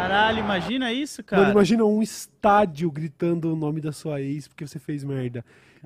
[0.07, 1.41] Caralho, imagina isso, cara.
[1.41, 5.43] Mano, imagina um estádio gritando o nome da sua ex porque você fez merda.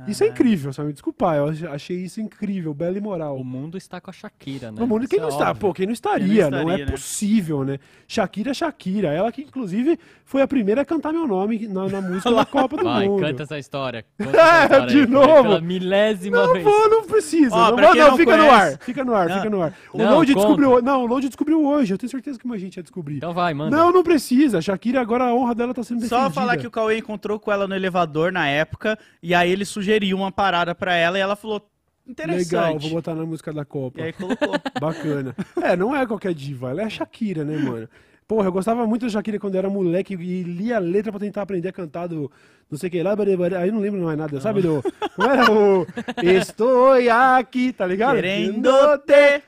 [0.08, 0.88] Isso é incrível, sabe?
[0.88, 3.38] Me desculpar, eu ach- achei isso incrível, bela e moral.
[3.38, 4.80] O mundo está com a Shakira, né?
[4.80, 5.50] No mundo, quem Isso não é está?
[5.52, 5.62] óbvio.
[5.62, 6.50] Pô, quem não estaria?
[6.50, 6.92] não, estaria, é né?
[6.92, 7.80] possível, né?
[8.08, 9.10] Shakira Shakira.
[9.14, 12.78] Ela que, inclusive, foi a primeira a cantar meu nome na, na música da Copa
[12.78, 13.22] do Vai, Mundo.
[13.22, 14.04] canta essa história.
[14.18, 15.44] Conta essa história de aí, novo?
[15.44, 16.64] Pela milésima Não vez.
[16.64, 17.56] vou, não precisa.
[17.56, 18.78] Ó, não, vou, quem não, não fica no conhece- ar.
[18.80, 19.36] Fica no ar, Não.
[19.38, 19.74] fica no ar.
[19.94, 20.82] O Não, Load descobriu.
[20.82, 21.94] Não, o Load descobriu hoje.
[21.94, 23.18] Eu tenho certeza que uma gente ia descobrir.
[23.18, 23.76] Então vai, manda.
[23.76, 24.58] não, não precisa.
[24.58, 26.24] A Shakira, agora a honra dela tá sendo defendida.
[26.26, 29.64] Só falar que o Cauê encontrou com ela no elevador na época, e aí ele
[29.64, 31.68] sugeriu uma parada pra ela, e ela falou,
[32.08, 32.54] interessante.
[32.54, 34.00] Legal, vou botar na música da Copa.
[34.00, 34.54] E aí colocou.
[34.80, 35.36] Bacana.
[35.62, 37.88] É, não é qualquer diva, ela é a Shakira, né, mano?
[38.28, 41.20] Porra, eu gostava muito da Shakira quando eu era moleque e lia a letra pra
[41.20, 42.32] tentar aprender a cantar do
[42.70, 43.14] não sei o que lá,
[43.60, 44.62] aí não lembro mais nada, sabe?
[44.62, 44.82] Do,
[45.18, 45.86] não era o
[46.24, 46.94] Estou
[47.38, 48.16] aqui, tá ligado?
[48.16, 49.44] Querendo-te.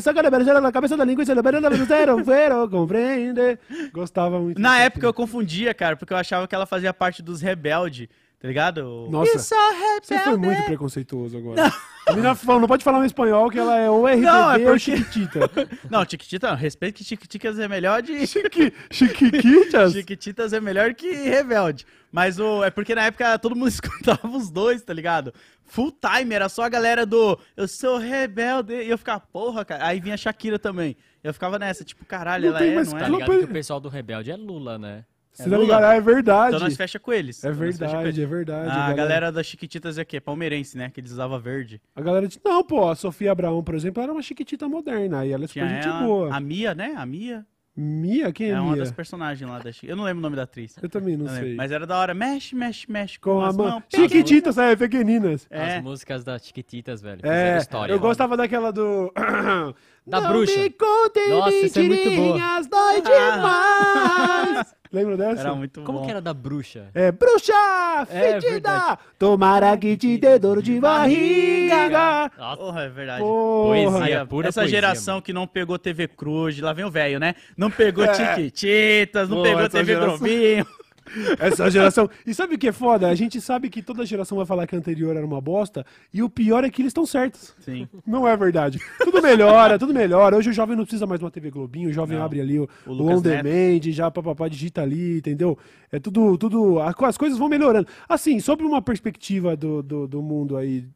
[0.00, 3.58] Saca la persona na cabeça da língua e se le perde la zero, compreende.
[3.92, 4.58] Gostava muito.
[4.58, 8.08] Na da época eu confundia, cara, porque eu achava que ela fazia parte dos rebelde,
[8.40, 9.08] tá ligado?
[9.10, 9.38] Nossa.
[10.02, 11.72] Você foi muito preconceituoso agora.
[12.06, 14.56] A menina falou, não pode falar em espanhol que ela é ou RBD Não, é
[14.56, 15.40] ou porque- Chiquitita.
[15.90, 18.26] Não, Chiquitita, não, respeito que Chiquititas é melhor de...
[18.26, 19.92] Chiqui, Chiquititas?
[19.92, 21.84] Chiquititas é melhor que Rebelde.
[22.10, 25.34] Mas o, é porque na época todo mundo escutava os dois, tá ligado?
[25.66, 28.72] Full time, era só a galera do Eu sou rebelde.
[28.72, 29.84] E eu ficava, porra, cara.
[29.86, 30.96] Aí vinha a Shakira também.
[31.22, 32.84] Eu ficava nessa, tipo, caralho, Não ela é, não é?
[32.84, 35.04] Tá Não, ligado que o pessoal do Rebelde é Lula, né?
[35.38, 35.84] Você É tá ligado?
[35.84, 36.56] Ah, É verdade.
[36.56, 37.44] Então nós fecha com eles.
[37.44, 38.18] É Então verdade, eles.
[38.18, 38.70] é verdade.
[38.70, 40.20] A galera da Chiquititas é o quê?
[40.20, 40.90] Palmeirense, né?
[40.90, 41.80] Que eles usavam verde.
[41.94, 45.30] A galera diz, não, pô, a Sofia Abraão, por exemplo, era uma chiquitita moderna, e
[45.32, 46.34] ela é super gente ela, boa.
[46.34, 46.94] a Mia, né?
[46.96, 47.46] A Mia
[47.80, 48.80] Mia, quem é, é uma Mia?
[48.82, 49.90] das personagens lá da Chiquititas.
[49.90, 50.74] Eu não lembro o nome da atriz.
[50.82, 51.46] Eu também não Não lembro.
[51.46, 51.54] sei.
[51.54, 52.12] Mas era da hora.
[52.12, 53.70] Mexe, mexe, mexe com, Com a as mão.
[53.70, 53.84] mãos.
[53.94, 55.46] Chiquititas, é, pequeninas.
[55.48, 55.76] É.
[55.76, 57.20] As músicas das Chiquititas, velho.
[57.22, 57.92] É, história.
[57.92, 59.12] eu gostava daquela do...
[60.04, 60.58] Da Não bruxa.
[60.58, 62.16] me contem Nossa, essa é muito boa.
[62.16, 64.74] mentirinhas, dói demais.
[64.92, 65.40] Lembra dessa?
[65.42, 66.04] Era muito Como bom.
[66.04, 66.86] que era da bruxa?
[66.94, 67.52] É, bruxa
[68.10, 72.30] É, fedida, tomara que te dê dor de barriga.
[72.38, 73.20] Nossa, Porra, é verdade.
[73.20, 73.90] Porra.
[73.98, 75.22] Poesia, pura essa poesia, geração mano.
[75.22, 77.34] que não pegou TV Cruz, lá vem o velho, né?
[77.56, 78.14] Não pegou É.
[78.14, 80.66] Chiquititas, não Pô, pegou TV geração- Globinho.
[81.38, 82.08] Essa geração.
[82.26, 83.08] E sabe o que é foda?
[83.08, 86.22] A gente sabe que toda geração vai falar que a anterior era uma bosta, e
[86.22, 87.54] o pior é que eles estão certos.
[87.60, 87.88] Sim.
[88.06, 88.78] Não é verdade.
[88.98, 90.36] Tudo melhora, tudo melhora.
[90.36, 92.24] Hoje o jovem não precisa mais de uma TV Globinho, o jovem Não.
[92.24, 95.58] abre ali o, O o on demand, já papapá digita ali, entendeu?
[95.90, 96.78] É tudo, tudo.
[96.80, 97.88] As coisas vão melhorando.
[98.08, 100.86] Assim, sobre uma perspectiva do, do, do mundo aí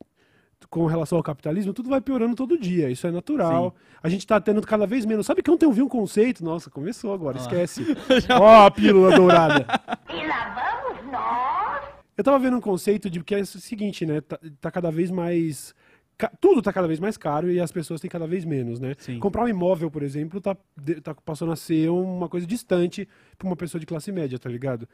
[0.68, 2.90] com relação ao capitalismo, tudo vai piorando todo dia.
[2.90, 3.74] Isso é natural.
[4.02, 5.26] A gente tá tendo cada vez menos.
[5.26, 6.44] Sabe que ontem eu vi um conceito?
[6.44, 7.84] Nossa, começou agora, esquece.
[8.40, 9.66] Ó, a pílula dourada.
[10.12, 11.82] E lá vamos nós.
[12.16, 14.20] Eu tava vendo um conceito de que é o seguinte, né?
[14.20, 15.74] Tá, tá cada vez mais.
[16.40, 18.94] Tudo tá cada vez mais caro e as pessoas têm cada vez menos, né?
[18.98, 19.18] Sim.
[19.18, 23.08] Comprar um imóvel, por exemplo, tá, de- tá passando a ser uma coisa distante
[23.38, 24.88] pra uma pessoa de classe média, tá ligado?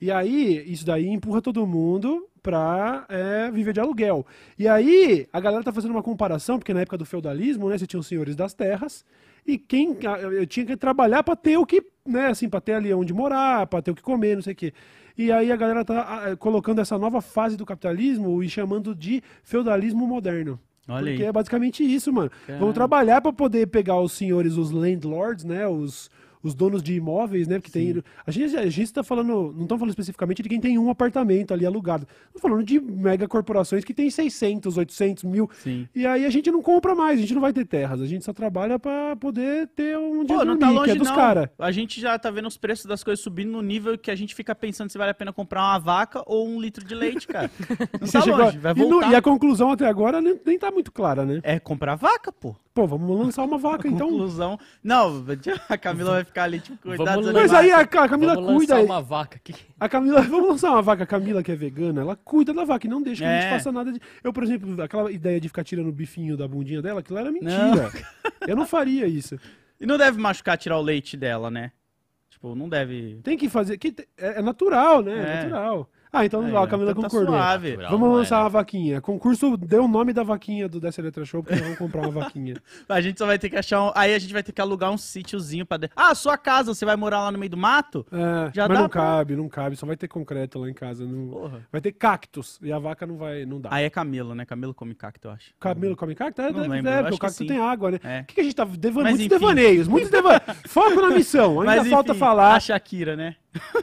[0.00, 4.26] E aí, isso daí empurra todo mundo pra é, viver de aluguel.
[4.58, 7.86] E aí, a galera tá fazendo uma comparação, porque na época do feudalismo, né, você
[7.86, 9.04] tinha os senhores das terras,
[9.46, 9.96] e quem
[10.32, 13.66] eu tinha que trabalhar pra ter o que, né, assim, pra ter ali onde morar,
[13.66, 14.72] pra ter o que comer, não sei o quê.
[15.16, 20.06] E aí a galera tá colocando essa nova fase do capitalismo e chamando de feudalismo
[20.06, 20.58] moderno.
[20.88, 21.28] Olha Porque aí.
[21.28, 22.30] é basicamente isso, mano.
[22.46, 22.60] Caramba.
[22.60, 26.10] Vamos trabalhar pra poder pegar os senhores, os landlords, né, os
[26.44, 27.58] os donos de imóveis, né?
[27.58, 28.02] Porque tem.
[28.26, 29.52] A gente, a gente tá falando.
[29.54, 32.06] Não estamos falando especificamente de quem tem um apartamento ali alugado.
[32.26, 35.50] Estamos falando de mega corporações que tem 600, 800 mil.
[35.62, 35.88] Sim.
[35.94, 38.00] E aí a gente não compra mais, a gente não vai ter terras.
[38.00, 40.96] A gente só trabalha pra poder ter um dia Pô, não dormir, tá longe que
[40.98, 41.48] é dos caras.
[41.58, 44.34] A gente já tá vendo os preços das coisas subindo no nível que a gente
[44.34, 47.50] fica pensando se vale a pena comprar uma vaca ou um litro de leite, cara.
[48.00, 49.10] Não tá longe, vai e, no- voltar.
[49.12, 51.40] e a conclusão até agora nem, nem tá muito clara, né?
[51.42, 52.54] É comprar vaca, pô.
[52.74, 54.08] Pô, vamos lançar uma vaca então.
[54.10, 54.58] Conclusão.
[54.82, 55.24] Não,
[55.68, 57.72] a Camila vai ficar ali, tipo, cuidado Vamos Mas animais.
[57.72, 58.74] aí a, Ca- a Camila Vamos cuida.
[58.74, 59.54] lançar uma vaca aqui.
[59.78, 61.04] A Camila, vamos lançar uma vaca.
[61.04, 63.46] A Camila, que é vegana, ela cuida da vaca e não deixa que a gente
[63.46, 63.50] É.
[63.50, 64.00] faça nada de.
[64.24, 67.30] Eu, por exemplo, aquela ideia de ficar tirando o bifinho da bundinha dela, aquilo era
[67.30, 67.92] mentira.
[68.46, 69.38] Eu não faria isso.
[69.80, 71.70] E não deve machucar tirar o leite dela, né?
[72.28, 73.20] Tipo, não deve.
[73.22, 73.78] Tem que fazer.
[73.78, 75.12] Que é, é natural, né?
[75.12, 75.42] É, É.
[75.44, 75.88] natural.
[76.14, 77.34] Ah, então Aí, ó, ó, a Camila então tá concordou.
[77.34, 77.70] suave.
[77.70, 77.90] Natural.
[77.90, 78.44] Vamos não lançar era.
[78.44, 79.00] uma vaquinha.
[79.00, 82.54] Concurso deu o nome da vaquinha do Dessa Letra Show, porque vamos comprar uma vaquinha.
[82.88, 83.90] A gente só vai ter que achar um...
[83.96, 85.76] Aí a gente vai ter que alugar um sítiozinho pra...
[85.76, 85.90] De...
[85.96, 88.06] Ah, sua casa, você vai morar lá no meio do mato?
[88.12, 89.74] É, Já mas dá não pra- cabe, não cabe.
[89.76, 91.04] Só vai ter concreto lá em casa.
[91.04, 91.30] Não...
[91.30, 91.66] Porra.
[91.72, 92.60] Vai ter cactos.
[92.62, 93.44] E a vaca não vai.
[93.44, 93.70] Não dá.
[93.72, 94.44] Aí é Camilo, né?
[94.44, 95.52] Camilo come cacto, eu acho.
[95.58, 96.40] Camilo come cacto?
[96.40, 97.46] É, Não deve, lembro, é, acho porque o cacto sim.
[97.46, 98.00] tem água, né?
[98.04, 98.20] É.
[98.20, 98.94] O que, que a gente tá devaneios?
[98.94, 99.28] Mas Muitos enfim.
[99.28, 100.42] devaneios, muitos devaneios.
[100.68, 101.60] Foco na missão.
[101.60, 102.54] Ainda Mas, falta enfim, falar.
[102.54, 103.34] A Shakira, né?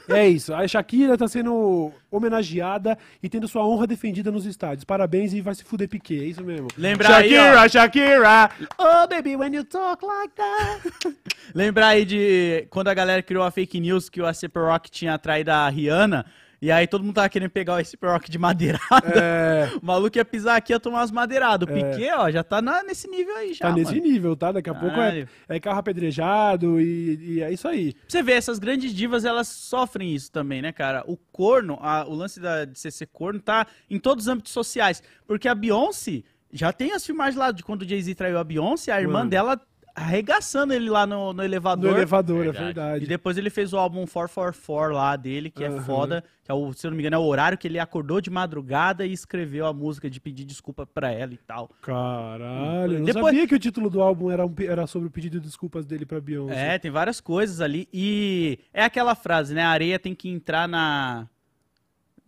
[0.09, 0.53] É isso.
[0.53, 4.83] A Shakira tá sendo homenageada e tendo sua honra defendida nos estádios.
[4.83, 6.67] Parabéns e vai se fuder Piquet, é isso mesmo.
[6.77, 7.69] Lembra aí, Shakira, ó.
[7.69, 8.51] Shakira.
[8.77, 11.15] Oh, baby, when you talk like that.
[11.55, 15.17] Lembrar aí de quando a galera criou a fake news que o ACP Rock tinha
[15.17, 16.25] traído a Rihanna.
[16.61, 19.19] E aí todo mundo tava querendo pegar o ACP Rock de madeirada.
[19.19, 21.67] É, O maluco ia pisar aqui e ia tomar umas madeiradas.
[21.67, 24.03] O Piquet, ó, já tá na- nesse nível aí já, tá nesse mano.
[24.07, 24.51] nível, tá?
[24.51, 25.29] Daqui a pouco é, Caralho.
[25.49, 27.93] é carro apedrejado e, e é isso aí.
[27.93, 31.03] Pra você ver, essas grandes divas, elas sofrem isso também, né, cara?
[31.07, 35.01] O corno, a- o lance da, de ser corno tá em todos os âmbitos sociais.
[35.25, 36.21] Porque a Beyoncé,
[36.53, 39.29] já tem as filmagens lá de quando o Jay-Z traiu a Beyoncé, a irmã Mano.
[39.29, 39.59] dela
[39.95, 41.95] arregaçando ele lá no, no No elevador.
[41.95, 42.65] elevador, é Verdade.
[42.65, 43.05] verdade.
[43.05, 45.81] E depois ele fez o álbum 444 lá dele, que é Aham.
[45.83, 46.23] foda.
[46.43, 48.29] Que é o, se eu não me engano, é o horário que ele acordou de
[48.29, 51.69] madrugada e escreveu a música de pedir desculpa pra ela e tal.
[51.81, 55.11] Caralho, eu não Depois- sabia que o título do álbum era, um era sobre o
[55.11, 56.75] pedido de desculpas dele pra Beyoncé.
[56.75, 57.87] É, tem várias coisas ali.
[57.93, 59.61] E é aquela frase, né?
[59.63, 61.27] A areia tem que entrar na.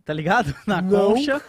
[0.04, 0.54] Tá ligado?
[0.66, 1.14] Na Não.
[1.14, 1.40] concha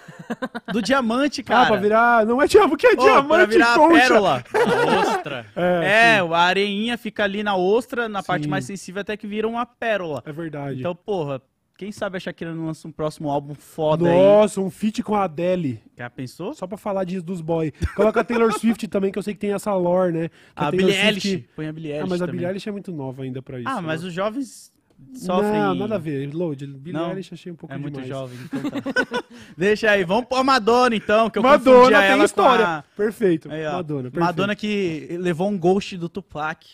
[0.71, 1.67] do diamante, Ah, cara.
[1.67, 2.25] pra virar.
[2.25, 3.99] Não é diamante, que é pra diamante virar a concha.
[4.01, 4.43] pérola.
[4.53, 5.45] A ostra.
[5.55, 8.49] É, É, a areinha fica ali na ostra, na parte Sim.
[8.49, 10.23] mais sensível, até que vira uma pérola.
[10.25, 10.79] é verdade.
[10.79, 11.41] Então, porra,
[11.77, 15.25] quem sabe a Shakira não lança um próximo álbum foda Nossa, um feat com a
[15.25, 15.81] Adele.
[15.83, 15.91] aí.
[15.97, 16.53] Já pensou?
[16.53, 17.73] Só pra falar disso dos boy.
[17.93, 20.29] Coloca a Taylor Swift também, que eu sei que tem essa lore, né?
[20.29, 21.49] Que A Taylor Billie Swift- Eilish.
[21.57, 22.35] Põe a Billie Ah, Eilish mas a também.
[22.37, 23.67] Billie Eilish é muito nova ainda pra isso.
[23.67, 24.07] Ah, mas né?
[24.07, 24.71] os jovens
[25.13, 25.60] sofrem...
[25.60, 26.34] Não, nada a ver.
[26.34, 26.65] Load.
[26.67, 27.01] Billie?
[27.01, 28.10] Eilish achei um pouco É muito demais.
[28.10, 29.23] jovem, então tá.
[29.58, 32.65] Deixa aí, vamos pôr Madonna então, que eu Madonna confundia tem ela história.
[32.65, 32.84] com a...
[32.95, 33.51] Perfeito.
[33.51, 34.23] Aí, ó, Madonna, perfeito.
[34.25, 36.65] Madonna que levou um ghost do Tupac.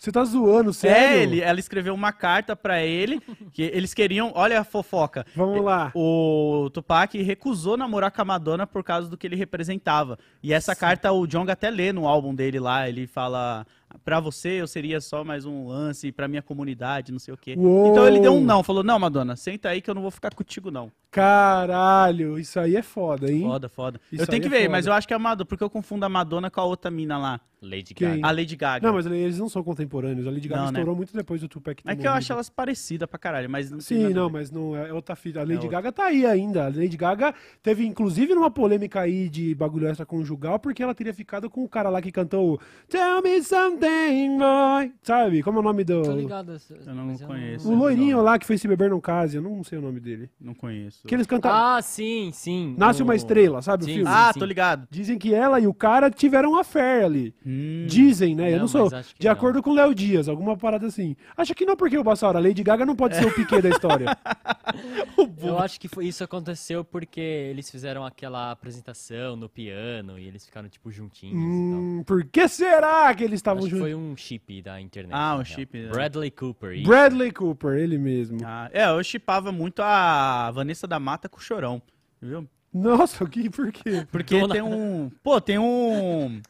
[0.00, 0.96] Você tá zoando, sério?
[1.18, 3.20] É, ele, ela escreveu uma carta pra ele,
[3.52, 5.26] que eles queriam, olha a fofoca.
[5.36, 5.92] Vamos lá.
[5.94, 10.18] O Tupac recusou namorar com a Madonna por causa do que ele representava.
[10.42, 13.66] E essa carta o Jong até lê no álbum dele lá, ele fala
[14.04, 17.54] pra você eu seria só mais um lance pra minha comunidade, não sei o quê.
[17.58, 17.88] Uou.
[17.90, 20.34] Então ele deu um não, falou: "Não, Madonna, senta aí que eu não vou ficar
[20.34, 20.90] contigo não".
[21.10, 23.42] Caralho, isso aí é foda, hein?
[23.42, 24.00] Foda, foda.
[24.12, 24.70] Isso eu tenho que é ver, foda.
[24.70, 26.90] mas eu acho que é a Madonna, porque eu confundo a Madonna com a outra
[26.90, 28.08] mina lá, Lady Quem?
[28.20, 28.26] Gaga.
[28.26, 28.86] a Lady Gaga.
[28.86, 30.26] Não, mas eles não são contemporâneos.
[30.26, 30.78] A Lady Gaga Não, né?
[30.78, 32.32] estourou muito depois do Tupac É que eu acho morrido.
[32.34, 35.40] elas parecidas pra caralho, mas não Sim, não, mas não é outra fita.
[35.40, 35.70] A Lady outra.
[35.70, 36.66] Gaga tá aí ainda.
[36.66, 41.50] A Lady Gaga teve, inclusive, numa polêmica aí de bagulho extraconjugal, porque ela teria ficado
[41.50, 44.92] com o cara lá que cantou Tell Me Something, boy.
[45.02, 45.42] Sabe?
[45.42, 46.02] Como é o nome do.
[46.02, 46.56] Tô ligado.
[46.86, 47.70] Eu não mas conheço.
[47.70, 50.30] O loirinho lá que foi se beber não case, eu não sei o nome dele.
[50.40, 51.06] Não conheço.
[51.06, 51.76] Que eles cantaram.
[51.76, 52.74] Ah, sim, sim.
[52.76, 54.10] Nasce o- uma estrela, sabe o Sim, filme?
[54.10, 54.16] sim.
[54.16, 54.86] Ah, tô ligado.
[54.90, 57.34] Dizem que ela e o cara tiveram uma fé ali.
[57.46, 57.86] Hum.
[57.88, 58.48] Dizem, né?
[58.48, 58.88] eu Não, não sou.
[59.18, 59.32] De não.
[59.32, 61.16] acordo com o Léo Dias, alguma parada assim.
[61.36, 63.68] Acho que não porque o Bassara, a Lady Gaga não pode ser o piquet da
[63.70, 64.06] história.
[65.42, 70.44] Eu acho que foi- isso aconteceu porque eles fizeram aquela apresentação no piano e eles
[70.44, 75.12] ficaram, tipo, juntinhos hum, por que será que eles estavam Foi um chip da internet.
[75.14, 75.90] Ah, um chip, né?
[75.90, 76.72] Bradley Cooper.
[76.72, 76.88] isso.
[76.88, 78.38] Bradley Cooper, ele mesmo.
[78.44, 81.80] Ah, é, eu chipava muito a Vanessa da Mata com o Chorão,
[82.20, 82.48] viu?
[82.72, 84.06] Nossa, que, por quê?
[84.12, 85.10] Porque Do tem um...
[85.24, 86.40] Pô, tem um...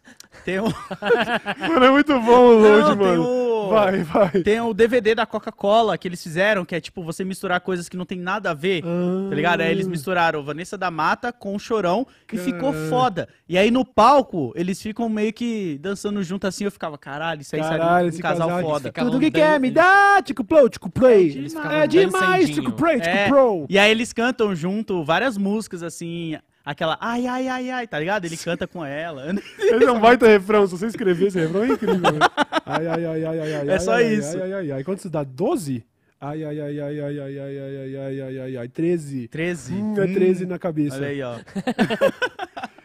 [0.45, 0.67] Tem um...
[1.69, 3.23] Mano, é muito bom o load, Não, tem mano.
[3.71, 4.31] Vai, vai.
[4.43, 7.97] Tem o DVD da Coca-Cola que eles fizeram, que é tipo você misturar coisas que
[7.97, 8.83] não tem nada a ver.
[8.83, 9.61] Tá ligado?
[9.63, 9.91] Aí eles Ah.
[9.91, 13.29] misturaram Vanessa da Mata com o Chorão e ficou foda.
[13.49, 16.65] E aí no palco, eles ficam meio que dançando junto assim.
[16.65, 18.93] Eu ficava, caralho, isso aí Caralho, seria um esse casal, casal, foda.
[18.93, 21.31] Tudo que quer me dá, Tico Pro, Tico Play.
[21.49, 22.51] Ficavam É demais.
[22.51, 23.67] Tico Play, Tico É, Pro.
[23.69, 26.39] E aí eles cantam junto várias músicas assim.
[26.65, 28.27] Aquela ai, ai, ai, ai, tá ligado?
[28.27, 29.35] Ele canta com ela.
[29.59, 31.97] Esse é um baita refrão, se você escrever esse refrão é incrível.
[32.13, 32.19] né?
[32.67, 33.71] Ai, ai, ai, ai, ai, ai.
[33.71, 34.37] É só isso.
[34.37, 34.85] Ai, ai, ai, ai.
[34.85, 35.25] Quanto isso dá?
[35.25, 35.85] 12?
[36.21, 38.69] Ai, ai, ai, ai, ai, ai, ai, ai, ai, ai, ai, ai, ai.
[38.69, 39.29] 13.
[39.29, 39.73] 13.
[39.75, 40.97] Hum, é 13 na cabeça.
[40.97, 41.37] Olha aí, ó.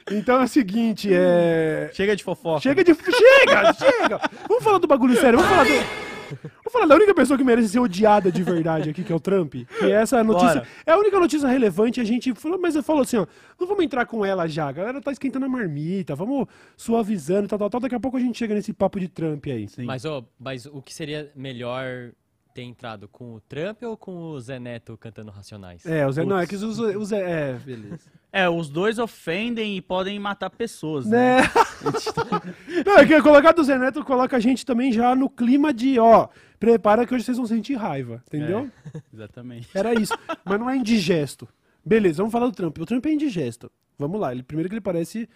[0.10, 1.90] Então é o seguinte, é.
[1.94, 2.62] Chega de fofoca.
[2.62, 2.94] Chega de.
[2.94, 4.22] Chega, chega!
[4.48, 6.15] Vamos falar do bagulho sério, vamos falar do.
[6.30, 9.20] Vamos falar da única pessoa que merece ser odiada de verdade aqui, que é o
[9.20, 9.54] Trump.
[9.54, 10.62] Que essa notícia.
[10.62, 10.68] Bora.
[10.86, 12.00] É a única notícia relevante.
[12.00, 13.28] A gente falou, mas eu falou assim, ó.
[13.60, 14.68] Não vamos entrar com ela já.
[14.68, 16.16] A galera tá esquentando a marmita.
[16.16, 17.82] Vamos suavizando, tal, tal, tal.
[17.82, 19.68] Daqui a pouco a gente chega nesse papo de Trump aí.
[19.68, 19.86] Sim.
[19.86, 22.12] Mas, ó, mas o que seria melhor
[22.54, 25.86] ter entrado com o Trump ou com o Zé Neto cantando Racionais?
[25.86, 26.24] É, o Zé.
[26.24, 26.80] Não, é que os.
[26.80, 28.00] os é, beleza.
[28.38, 31.38] É, os dois ofendem e podem matar pessoas, né?
[31.38, 31.44] Né?
[32.86, 35.98] Não, é que colocar do Zé Neto coloca a gente também já no clima de,
[35.98, 36.28] ó,
[36.60, 38.70] prepara que hoje vocês vão sentir raiva, entendeu?
[39.14, 39.70] Exatamente.
[39.74, 40.14] Era isso.
[40.44, 41.48] Mas não é indigesto.
[41.86, 42.78] Beleza, vamos falar do Trump.
[42.78, 43.72] O Trump é indigesto.
[43.98, 44.34] Vamos lá.
[44.34, 45.30] Ele, primeiro que ele parece.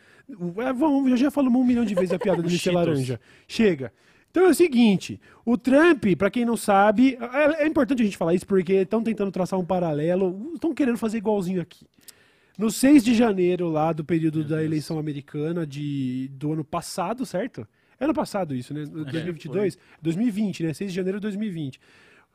[0.57, 2.73] É, vamos, já, já falamos um milhão de vezes a piada ser Cheetos.
[2.73, 3.17] laranja.
[3.47, 3.93] Chega.
[4.29, 8.17] Então é o seguinte: o Trump, pra quem não sabe, é, é importante a gente
[8.17, 11.85] falar isso porque estão tentando traçar um paralelo, estão querendo fazer igualzinho aqui.
[12.59, 17.65] No 6 de janeiro, lá do período da eleição americana de, do ano passado, certo?
[17.97, 18.85] É ano passado isso, né?
[18.85, 19.77] 2022?
[20.01, 20.73] 2020, né?
[20.73, 21.79] 6 de janeiro de 2020.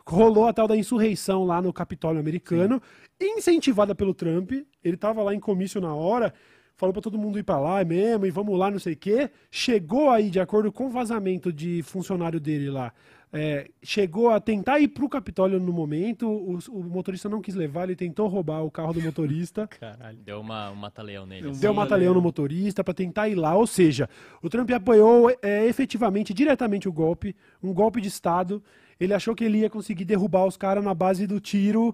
[0.07, 2.81] Rolou a tal da insurreição lá no Capitólio americano,
[3.21, 4.53] incentivada pelo Trump.
[4.83, 6.33] Ele tava lá em comício na hora,
[6.77, 9.31] falou pra todo mundo ir pra lá mesmo, e vamos lá, não sei o quê.
[9.51, 12.93] Chegou aí, de acordo com o vazamento de funcionário dele lá,
[13.37, 17.83] é, chegou a tentar ir pro Capitólio no momento, o, o motorista não quis levar,
[17.83, 19.67] ele tentou roubar o carro do motorista.
[19.81, 20.19] Caralho.
[20.19, 21.51] Deu uma, um mata-leão nele.
[21.51, 21.61] assim.
[21.61, 23.57] Deu um mata-leão no motorista pra tentar ir lá.
[23.57, 24.09] Ou seja,
[24.41, 28.63] o Trump apoiou é, efetivamente, diretamente o golpe, um golpe de Estado.
[29.01, 31.93] Ele achou que ele ia conseguir derrubar os caras na base do tiro.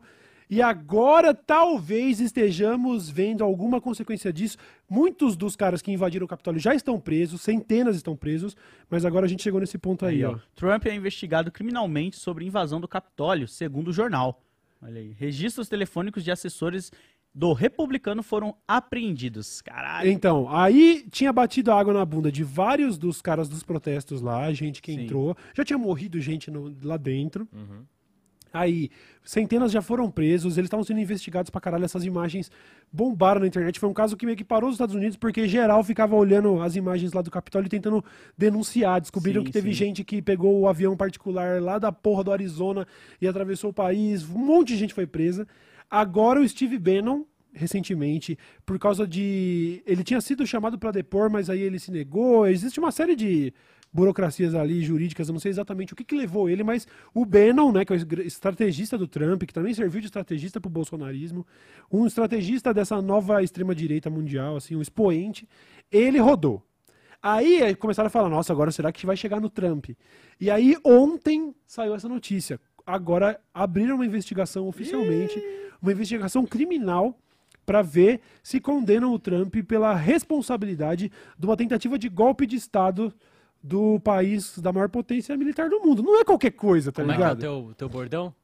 [0.50, 4.58] E agora talvez estejamos vendo alguma consequência disso.
[4.88, 8.56] Muitos dos caras que invadiram o Capitólio já estão presos, centenas estão presos,
[8.90, 10.36] mas agora a gente chegou nesse ponto aí, Aí, ó.
[10.56, 14.42] Trump é investigado criminalmente sobre invasão do Capitólio, segundo o jornal.
[14.82, 15.14] Olha aí.
[15.16, 16.90] Registros telefônicos de assessores
[17.32, 19.60] do republicano foram apreendidos.
[19.62, 20.10] Caralho.
[20.10, 24.82] Então, aí tinha batido água na bunda de vários dos caras dos protestos lá, gente
[24.82, 25.02] que Sim.
[25.04, 25.36] entrou.
[25.54, 27.46] Já tinha morrido gente no- lá dentro.
[27.52, 27.84] Uhum.
[28.52, 28.90] Aí,
[29.22, 31.84] centenas já foram presos, eles estavam sendo investigados pra caralho.
[31.84, 32.50] Essas imagens
[32.92, 33.78] bombaram na internet.
[33.78, 36.74] Foi um caso que meio que parou os Estados Unidos, porque geral ficava olhando as
[36.76, 38.04] imagens lá do Capitólio e tentando
[38.36, 39.00] denunciar.
[39.00, 39.74] Descobriram Sim, que teve sim.
[39.74, 42.86] gente que pegou o avião particular lá da porra do Arizona
[43.20, 44.28] e atravessou o país.
[44.28, 45.46] Um monte de gente foi presa.
[45.88, 49.82] Agora o Steve Bannon, recentemente, por causa de.
[49.86, 52.46] Ele tinha sido chamado pra depor, mas aí ele se negou.
[52.46, 53.52] Existe uma série de
[53.92, 57.72] burocracias ali jurídicas, eu não sei exatamente o que, que levou ele, mas o Bannon,
[57.72, 61.46] né, que é o estrategista do Trump, que também serviu de estrategista pro bolsonarismo,
[61.90, 65.48] um estrategista dessa nova extrema-direita mundial, assim, um expoente,
[65.90, 66.62] ele rodou.
[67.22, 69.90] Aí começaram a falar, nossa, agora será que vai chegar no Trump?
[70.40, 72.58] E aí ontem saiu essa notícia.
[72.86, 75.42] Agora abriram uma investigação oficialmente,
[75.82, 77.18] uma investigação criminal
[77.66, 83.12] para ver se condenam o Trump pela responsabilidade de uma tentativa de golpe de Estado
[83.62, 86.02] do país da maior potência militar do mundo.
[86.02, 87.40] Não é qualquer coisa, tá Como é que é o ligado?
[87.40, 88.34] teu, teu bordão?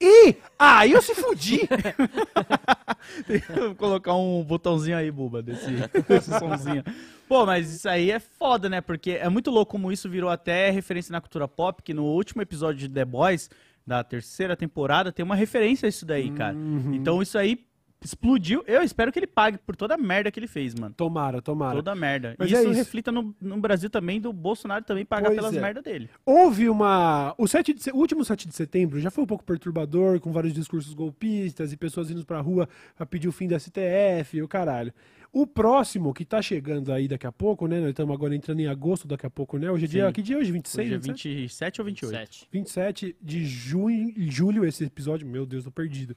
[0.00, 1.60] E aí eu se fudi.
[3.56, 5.70] Vou colocar um botãozinho aí, Buba, desse,
[6.08, 6.82] desse somzinho.
[7.28, 8.80] Pô, mas isso aí é foda, né?
[8.80, 12.42] Porque é muito louco como isso virou até referência na cultura pop, que no último
[12.42, 13.48] episódio de The Boys,
[13.86, 16.56] da terceira temporada, tem uma referência a isso daí, cara.
[16.56, 16.94] Uhum.
[16.94, 17.64] Então isso aí
[18.06, 18.64] explodiu.
[18.66, 20.94] Eu espero que ele pague por toda a merda que ele fez, mano.
[20.96, 21.76] tomara, tomara.
[21.76, 22.34] Toda a merda.
[22.38, 22.78] Mas e é isso, isso.
[22.78, 25.60] reflita no, no Brasil também, do Bolsonaro também pagar Pois pelas é.
[25.60, 26.08] merdas dele.
[26.24, 27.34] Houve uma.
[27.36, 30.52] O, 7 de o último 7 de setembro já foi um pouco perturbador, com vários
[30.52, 34.48] discursos golpistas e pessoas indo pra rua pra pedir o fim da STF e o
[34.48, 34.92] caralho.
[35.32, 37.78] O próximo, que tá chegando aí daqui a pouco, né?
[37.78, 39.70] Nós estamos agora entrando em agosto daqui a pouco, né?
[39.70, 40.12] Hoje é dia.
[40.12, 40.50] Que dia é hoje?
[40.50, 40.86] 26?
[40.86, 41.28] Hoje é 27?
[41.36, 42.16] 27 ou 28?
[42.16, 42.48] 7.
[42.50, 45.28] 27 de junho, julho, esse episódio.
[45.28, 46.16] Meu Deus, tô perdido.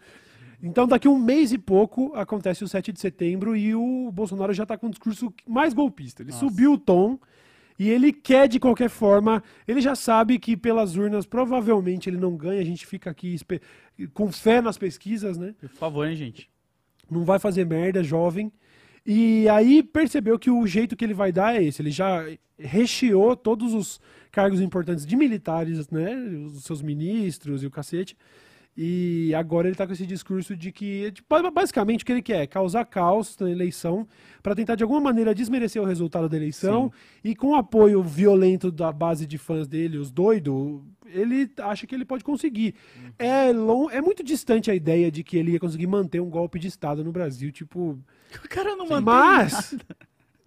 [0.66, 4.66] Então, daqui um mês e pouco acontece o 7 de setembro e o Bolsonaro já
[4.66, 6.24] tá com um discurso mais golpista.
[6.24, 6.40] Ele Nossa.
[6.40, 7.20] subiu o tom
[7.78, 12.38] e ele quer, de qualquer forma, ele já sabe que pelas urnas provavelmente ele não
[12.38, 12.62] ganha.
[12.62, 13.36] A gente fica aqui
[14.14, 15.54] com fé nas pesquisas, né?
[15.60, 16.50] Por favor, hein, gente.
[17.12, 18.50] não vai fazer merda, jovem.
[19.06, 21.82] E aí percebeu que o jeito que ele vai dar é esse.
[21.82, 22.26] Ele já
[22.58, 24.00] recheou todos os
[24.32, 26.16] cargos importantes de militares, né?
[26.46, 28.16] Os seus ministros e o cacete.
[28.76, 31.14] E agora ele tá com esse discurso de que,
[31.54, 34.08] basicamente, o que ele quer é causar caos na eleição
[34.42, 36.92] para tentar, de alguma maneira, desmerecer o resultado da eleição.
[37.24, 41.94] E com o apoio violento da base de fãs dele, os doidos, ele acha que
[41.94, 42.74] ele pode conseguir.
[43.20, 46.58] É, lon é muito distante a ideia de que ele ia conseguir manter um golpe
[46.58, 48.00] de Estado no Brasil, tipo.
[48.44, 49.76] O cara não mantém Mas.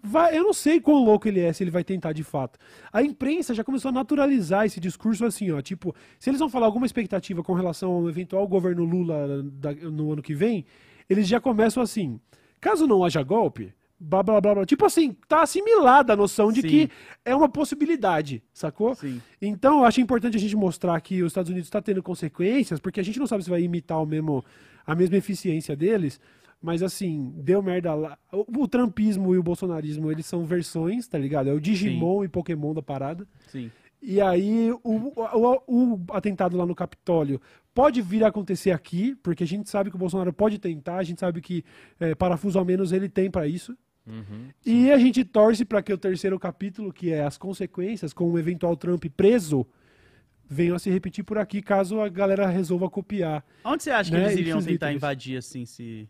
[0.07, 2.59] Vai, eu não sei quão louco ele é, se ele vai tentar de fato.
[2.93, 6.67] A imprensa já começou a naturalizar esse discurso assim, ó, tipo, se eles vão falar
[6.67, 10.65] alguma expectativa com relação ao eventual governo Lula da- no ano que vem,
[11.11, 12.21] eles já começam assim,
[12.61, 14.67] caso não haja golpe, blá blá blá, blá.
[14.67, 16.69] tipo assim, tá assimilada a noção de Sim.
[16.69, 16.91] que
[17.25, 18.95] é uma possibilidade, sacou?
[18.95, 19.21] Sim.
[19.41, 23.01] Então, eu acho importante a gente mostrar que os Estados Unidos está tendo consequências, porque
[23.01, 24.45] a gente não sabe se vai imitar o mesmo,
[24.87, 26.21] a mesma eficiência deles.
[26.67, 28.19] Mas, assim, deu merda lá.
[28.33, 31.49] O, o trumpismo e o bolsonarismo, eles são versões, tá ligado?
[31.49, 33.25] É o Digimon e Pokémon da parada.
[33.47, 33.71] Sim.
[34.03, 37.41] E aí, o, o, o atentado lá no Capitólio
[37.73, 41.05] pode vir a acontecer aqui, porque a gente sabe que o Bolsonaro pode tentar, a
[41.05, 41.65] gente sabe que
[42.01, 43.79] é, parafuso a menos ele tem para isso.
[44.05, 44.49] Uhum.
[44.65, 48.37] E a gente torce para que o terceiro capítulo, que é as consequências com o
[48.41, 49.65] eventual Trump preso,
[50.49, 53.45] venham a se repetir por aqui, caso a galera resolva copiar.
[53.65, 56.09] Onde você acha que Né, eles iriam tentar invadir, assim, se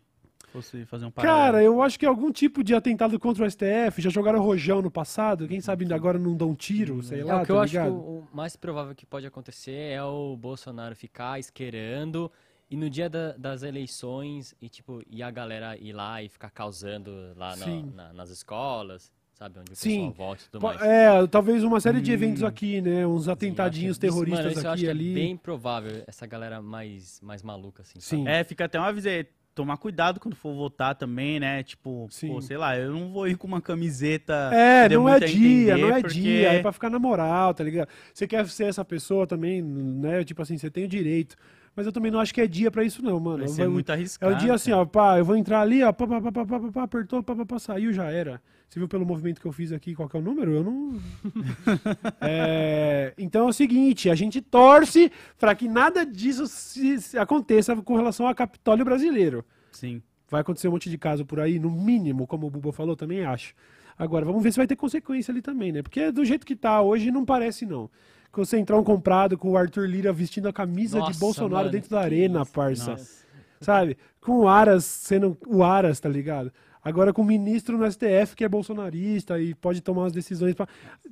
[0.51, 1.39] fosse fazer um paralelo?
[1.45, 4.89] Cara, eu acho que algum tipo de atentado contra o STF, já jogaram rojão no
[4.91, 7.59] passado, quem sabe agora não dão um tiro, sei É, lá, o que tá eu
[7.59, 7.93] acho que ligado?
[7.95, 12.31] o, mais provável que pode acontecer é o Bolsonaro ficar esquerando
[12.69, 16.49] e no dia da- das eleições e tipo e a galera ir lá e ficar
[16.49, 17.91] causando lá na- Sim.
[17.95, 20.09] na- nas escolas, sabe onde o Sim.
[20.11, 20.81] pessoal vote e tudo mais.
[20.81, 23.05] É, talvez uma série de eventos aqui, né?
[23.07, 25.11] Uns Sim, atentadinhos que- isso- terroristas mano, isso eu acho aqui que e ali.
[25.11, 27.99] É bem provável essa galera mais mais maluca assim.
[27.99, 28.23] Sim.
[28.25, 28.29] sabe?
[28.37, 29.27] É, fica até uma avisei.
[29.57, 31.63] Tomar cuidado quando for votar também, né?
[31.63, 34.51] Tipo, pô, sei lá, eu não vou ir com uma camiseta.
[34.53, 37.89] É, não é dia, não é porque- dia, é pra ficar na moral, tá ligado?
[38.13, 40.23] Você quer ser essa pessoa também, né?
[40.23, 41.35] Tipo assim, você tem o direito.
[41.77, 43.37] Mas eu também não acho que é dia pra isso, não, mano.
[43.37, 44.33] Vai ser Vai- muito É arriscado.
[44.33, 46.59] o dia assim, ó, pá, eu vou entrar ali, ó, pá, pá, pá, pá, pá,
[46.59, 48.41] pá, pá, apertou, pá, pá, pá, saiu, já era.
[48.67, 50.51] Você viu pelo movimento que eu fiz aqui, qual que é o número?
[50.53, 50.99] Eu não...
[52.19, 57.75] É, então é o seguinte, a gente torce pra que nada disso se- se aconteça
[57.75, 59.45] com relação ao Capitólio brasileiro.
[59.71, 60.01] Sim.
[60.29, 63.23] Vai acontecer um monte de caso por aí, no mínimo, como o Buba falou, também
[63.23, 63.53] acho.
[63.97, 65.81] Agora, vamos ver se vai ter consequência ali também, né?
[65.81, 67.89] Porque do jeito que tá hoje, não parece, não.
[68.31, 71.71] Com o Centrão comprado, com o Arthur Lira vestindo a camisa de Nossa, Bolsonaro mano,
[71.71, 72.91] dentro da que arena, parça.
[72.91, 73.25] Nossa.
[73.59, 73.97] Sabe?
[74.21, 76.51] Com o Aras sendo o Aras, tá ligado?
[76.83, 80.55] Agora com o ministro no STF que é bolsonarista e pode tomar umas decisões.
[80.55, 80.67] Pra...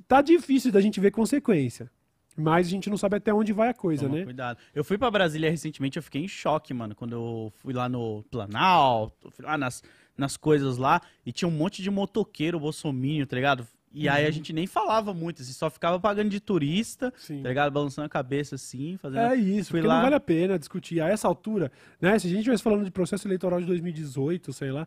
[0.06, 1.90] Tá difícil da gente ver consequência.
[2.36, 4.24] Mas a gente não sabe até onde vai a coisa, Toma né?
[4.24, 4.58] cuidado.
[4.74, 8.22] Eu fui pra Brasília recentemente, eu fiquei em choque, mano, quando eu fui lá no
[8.30, 9.82] Planalto, fui lá nas,
[10.16, 13.66] nas coisas lá, e tinha um monte de motoqueiro bolsomínio, tá ligado?
[13.98, 17.12] E aí a gente nem falava muito, assim, só ficava pagando de turista, Uhum.
[17.16, 17.42] Sim.
[17.42, 17.72] tá ligado?
[17.72, 19.20] Balançando a cabeça assim, fazendo.
[19.20, 21.00] É isso, Fui porque lá- não vale a pena discutir.
[21.00, 22.18] A essa altura, né?
[22.18, 24.86] Se a gente estivesse falando de processo eleitoral de 2018, sei lá,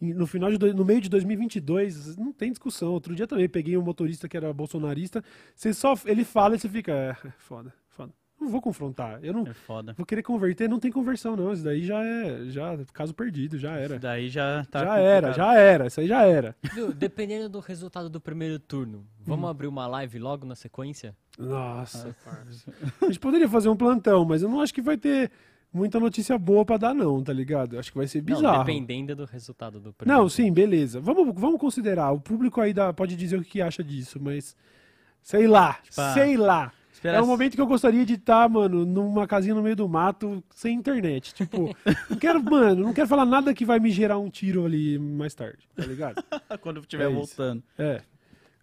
[0.00, 2.92] no final de no meio de 2022, não tem discussão.
[2.92, 5.22] Outro dia também peguei um motorista que era bolsonarista,
[5.54, 7.72] você só ele fala e você fica, é, foda, foda.
[8.40, 9.18] Não vou confrontar.
[9.22, 9.92] Eu não É foda.
[9.96, 11.52] vou querer converter, não tem conversão não.
[11.52, 13.98] Isso daí já é já caso perdido, já Isso era.
[13.98, 14.84] daí já tá.
[14.84, 15.36] já era, complicado.
[15.36, 16.56] já era, isso aí já era.
[16.74, 19.50] Du, dependendo do resultado do primeiro turno, vamos Hum.
[19.50, 21.14] abrir uma live logo na sequência?
[21.38, 22.72] Nossa, parça.
[23.02, 25.30] A gente poderia fazer um plantão, mas eu não acho que vai ter
[25.72, 27.78] muita notícia boa pra dar não, tá ligado?
[27.78, 28.64] Acho que vai ser Não, bizarro.
[28.64, 30.30] dependendo do resultado do primeiro Não, turno.
[30.30, 30.98] sim, beleza.
[31.00, 32.10] Vamos, vamos considerar.
[32.12, 34.56] O público aí dá, pode dizer o que acha disso, mas.
[35.22, 36.72] Sei lá, ah, sei lá.
[37.00, 39.88] Espera É um momento que eu gostaria de estar, mano, numa casinha no meio do
[39.88, 41.32] mato, sem internet.
[41.32, 41.74] Tipo,
[42.10, 45.34] não quero, mano, não quero falar nada que vai me gerar um tiro ali mais
[45.34, 46.22] tarde, tá ligado?
[46.60, 47.62] quando estiver É voltando.
[47.78, 48.02] É.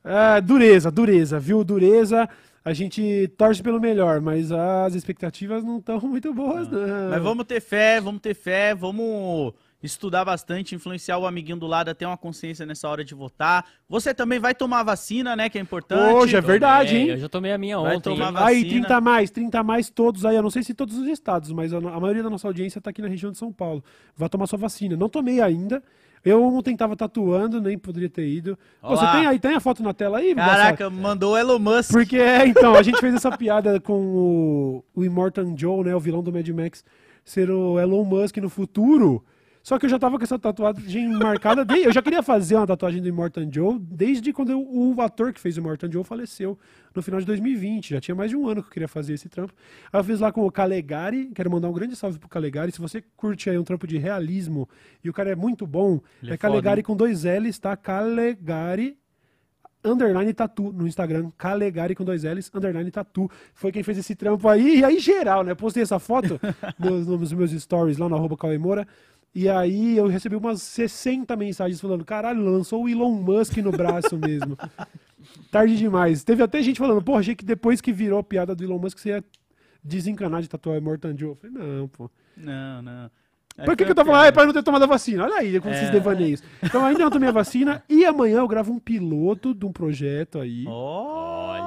[0.05, 1.63] É, dureza, dureza, viu?
[1.63, 2.29] Dureza.
[2.63, 7.09] A gente torce pelo melhor, mas as expectativas não estão muito boas, não.
[7.09, 11.89] Mas vamos ter fé, vamos ter fé, vamos estudar bastante, influenciar o amiguinho do lado
[11.89, 13.65] a ter uma consciência nessa hora de votar.
[13.87, 15.49] Você também vai tomar vacina, né?
[15.49, 16.13] Que é importante.
[16.15, 17.09] Hoje é verdade, Tomei, hein?
[17.09, 18.09] Eu já tomei a minha Vai ontem.
[18.13, 18.33] tomar hein?
[18.33, 18.49] vacina.
[18.49, 20.35] Aí, 30 a mais, 30 a mais todos aí.
[20.35, 22.89] Eu não sei se todos os estados, mas a, a maioria da nossa audiência tá
[22.89, 23.83] aqui na região de São Paulo.
[24.15, 24.95] Vai tomar sua vacina.
[24.97, 25.83] Não tomei ainda.
[26.25, 28.57] Eu ontem tava tatuando, nem poderia ter ido.
[28.81, 29.11] Pô, Você Olá.
[29.13, 30.33] tem aí, tem a foto na tela aí?
[30.33, 31.91] Caraca, mandou o Elon Musk.
[31.91, 35.95] Porque, é, então, a gente fez essa piada com o, o Immortan Joe, né?
[35.95, 36.83] O vilão do Mad Max,
[37.23, 39.23] ser o Elon Musk no futuro.
[39.67, 41.65] Só que eu já tava com essa tatuagem marcada.
[41.65, 45.33] de- eu já queria fazer uma tatuagem do Immortan Joe desde quando eu- o ator
[45.33, 46.57] que fez o Immortan Joe faleceu
[46.95, 47.89] no final de 2020.
[47.89, 49.51] Já tinha mais de um ano que eu queria fazer esse trampo.
[49.91, 51.31] Aí eu fiz lá com o Calegari.
[51.35, 52.71] Quero mandar um grande salve pro Calegari.
[52.71, 54.69] Se você curte aí um trampo de realismo
[55.03, 57.75] e o cara é muito bom, Ele é, é Calegari com dois L's, tá?
[57.75, 58.97] Calegari
[59.83, 63.29] underline tatu no Instagram, Calegari com dois L's, underline tatu.
[63.53, 65.51] Foi quem fez esse trampo aí, e aí geral, né?
[65.51, 66.39] Eu postei essa foto
[66.79, 68.87] nos, nos meus stories lá no arroba Cauê Moura,
[69.33, 74.17] e aí eu recebi umas 60 mensagens falando, caralho, lançou o Elon Musk no braço
[74.17, 74.57] mesmo.
[75.51, 76.23] Tarde demais.
[76.23, 78.97] Teve até gente falando, pô, achei que depois que virou a piada do Elon Musk,
[78.97, 79.23] você ia
[79.83, 80.81] desencanar de tatuar
[81.15, 81.29] Joe.
[81.29, 82.09] Eu falei, não, pô.
[82.35, 83.11] Não, não.
[83.65, 84.21] Por que, que eu tô falando?
[84.21, 85.23] Ah, é pra não ter tomado a vacina.
[85.23, 86.43] Olha aí, com esses devaneios.
[86.61, 90.39] Então ainda não tomei a vacina e amanhã eu gravo um piloto de um projeto
[90.39, 90.65] aí.
[90.67, 91.66] Olha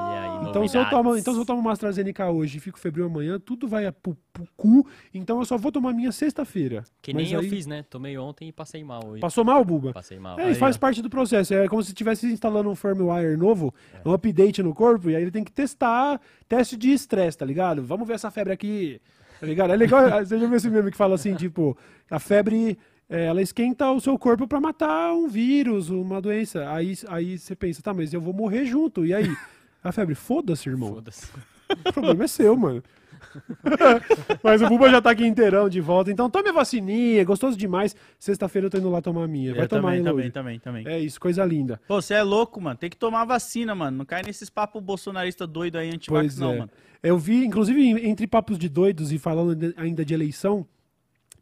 [0.50, 3.38] Então se, eu tomo, então, se eu tomo uma AstraZeneca hoje e fico febril amanhã,
[3.38, 4.86] tudo vai pro, pro cu.
[5.14, 6.84] Então eu só vou tomar minha sexta-feira.
[7.00, 7.82] Que nem Mas eu aí- fiz, né?
[7.88, 9.20] Tomei ontem e passei mal hoje.
[9.20, 9.92] Passou mal, Buba?
[9.92, 10.38] Passei mal.
[10.38, 11.54] É, isso faz parte do processo.
[11.54, 13.74] É como se estivesse instalando um firmware novo,
[14.04, 17.82] um update no corpo, e aí ele tem que testar teste de estresse, tá ligado?
[17.82, 19.00] Vamos ver essa febre aqui,
[19.38, 19.72] tá ligado?
[19.72, 21.76] É legal, você já viu esse meme que fala assim, tipo,
[22.10, 22.76] a febre,
[23.08, 26.68] é, ela esquenta o seu corpo pra matar um vírus, uma doença.
[26.70, 29.28] Aí, aí você pensa, tá, mas eu vou morrer junto, e aí?
[29.82, 30.94] A febre, foda-se, irmão.
[30.94, 31.26] Foda-se.
[31.70, 32.82] O problema é seu, mano.
[34.42, 36.10] Mas o Buba já tá aqui inteirão de volta.
[36.10, 37.94] Então tome a vacininha, é gostoso demais.
[38.18, 39.54] Sexta-feira eu tô indo lá tomar a minha.
[39.54, 40.88] Vai Eu tomar, também, também, também, também.
[40.88, 41.80] É isso, coisa linda.
[41.86, 42.76] Pô, você é louco, mano.
[42.76, 43.98] Tem que tomar vacina, mano.
[43.98, 46.58] Não cai nesses papos bolsonarista doido aí, antivax, não, é.
[46.58, 46.70] mano.
[47.02, 50.66] Eu vi, inclusive, entre papos de doidos e falando ainda de eleição,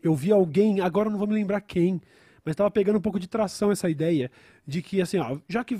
[0.02, 2.00] eu vi alguém, agora eu não vou me lembrar quem,
[2.44, 4.30] mas tava pegando um pouco de tração essa ideia
[4.66, 5.76] de que, assim, ó, já que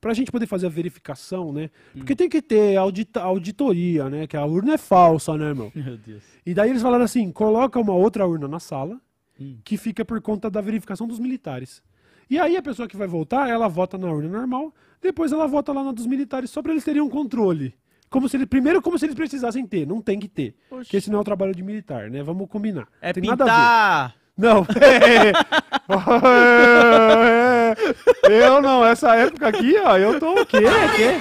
[0.00, 1.70] v- pra gente poder fazer a verificação, né?
[1.94, 4.26] Porque tem que ter audita- auditoria, né?
[4.26, 5.70] Que a urna é falsa, né, meu?
[5.74, 6.22] Meu Deus.
[6.44, 9.00] E daí eles falaram assim: coloca uma outra urna na sala,
[9.40, 9.58] Hum.
[9.64, 11.82] que fica por conta da verificação dos militares.
[12.28, 14.72] E aí a pessoa que vai votar, ela vota na urna normal,
[15.02, 17.74] depois ela vota lá na dos militares, só pra eles terem um controle.
[18.08, 20.54] Como se ele, primeiro, como se eles precisassem ter, não tem que ter.
[20.68, 22.22] Porque esse não é o trabalho de militar, né?
[22.22, 22.86] Vamos combinar.
[23.00, 24.14] É tem a pintar.
[24.36, 24.64] Não.
[24.80, 25.32] É.
[28.30, 30.58] eu não, essa época aqui, ó, eu tô o quê?
[30.96, 31.20] quê?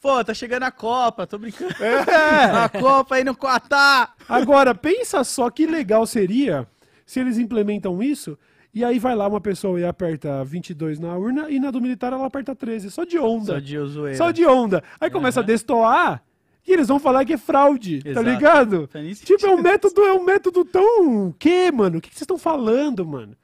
[0.00, 1.74] Pô, tá chegando a Copa, tô brincando.
[1.82, 2.64] É.
[2.64, 4.14] A Copa aí no Qatar.
[4.28, 6.66] Agora, pensa só que legal seria
[7.06, 8.38] se eles implementam isso
[8.74, 12.12] e aí vai lá uma pessoa e aperta 22 na urna e na do militar
[12.12, 12.90] ela aperta 13.
[12.90, 13.54] Só de onda.
[13.54, 14.18] Só de zoeira.
[14.18, 14.82] Só de onda.
[15.00, 16.20] Aí começa a destoar
[16.66, 18.28] e eles vão falar que é fraude, tá Exato.
[18.28, 18.88] ligado?
[18.92, 21.34] Faz nem Tipo, é um método, é um método tão.
[21.38, 21.98] Que, mano?
[21.98, 23.36] O que vocês estão falando, mano?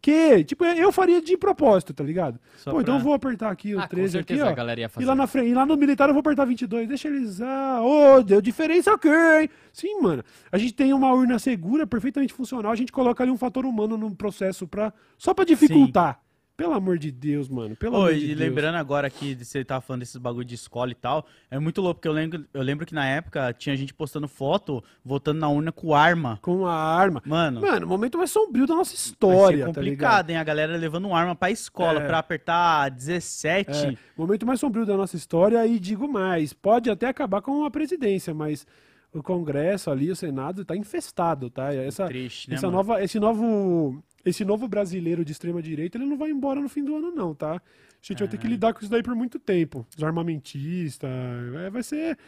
[0.00, 0.42] Que?
[0.42, 2.40] Tipo, eu faria de propósito, tá ligado?
[2.56, 4.48] Só Pô, então pra- eu vou apertar aqui o Ah, com 13 aqui, ó.
[4.48, 6.88] a galera ia E lá na frente, e lá no militar eu vou apertar 22.
[6.88, 7.40] Deixa eles.
[7.40, 9.48] Ah, ô, deu diferença aqui, hein?
[9.72, 10.24] Sim, mano.
[10.50, 12.72] A gente tem uma urna segura, perfeitamente funcional.
[12.72, 16.20] A gente coloca ali um fator humano no processo pra, só pra dificultar.
[16.56, 17.74] Pelo amor de Deus, mano.
[17.74, 18.38] Pelo Pô, amor e de Deus.
[18.38, 21.94] lembrando agora que você tava falando desses bagulho de escola e tal, é muito louco,
[21.98, 25.72] porque eu lembro, eu lembro que na época tinha gente postando foto, votando na urna
[25.72, 26.38] com arma.
[26.42, 27.22] Com a arma.
[27.24, 29.82] Mano, Mano, o momento mais sombrio da nossa vai história, ser tá complicado,
[30.26, 30.30] ligado?
[30.30, 30.36] hein?
[30.36, 32.06] A galera levando arma pra escola É.
[32.06, 33.70] pra apertar 17.
[33.70, 37.70] É, momento mais sombrio da nossa história e digo mais, pode até acabar com a
[37.70, 38.66] presidência, mas
[39.12, 41.72] o Congresso ali, o Senado tá infestado, tá?
[41.74, 42.78] Essa, Triste, né, essa mano?
[42.78, 46.84] nova, esse novo, esse novo brasileiro de extrema direita, ele não vai embora no fim
[46.84, 47.54] do ano não, tá?
[47.54, 47.60] A
[48.00, 49.86] gente vai ter que lidar com isso daí por muito tempo.
[49.96, 51.10] Os armamentistas,
[51.54, 52.18] é, vai ser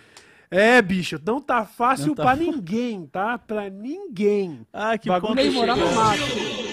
[0.50, 3.36] é, bicho, não tá fácil Não tá pra ninguém, tá?
[3.38, 4.64] Pra ninguém.
[4.72, 6.63] Ah, que Bagulho é morar no mato.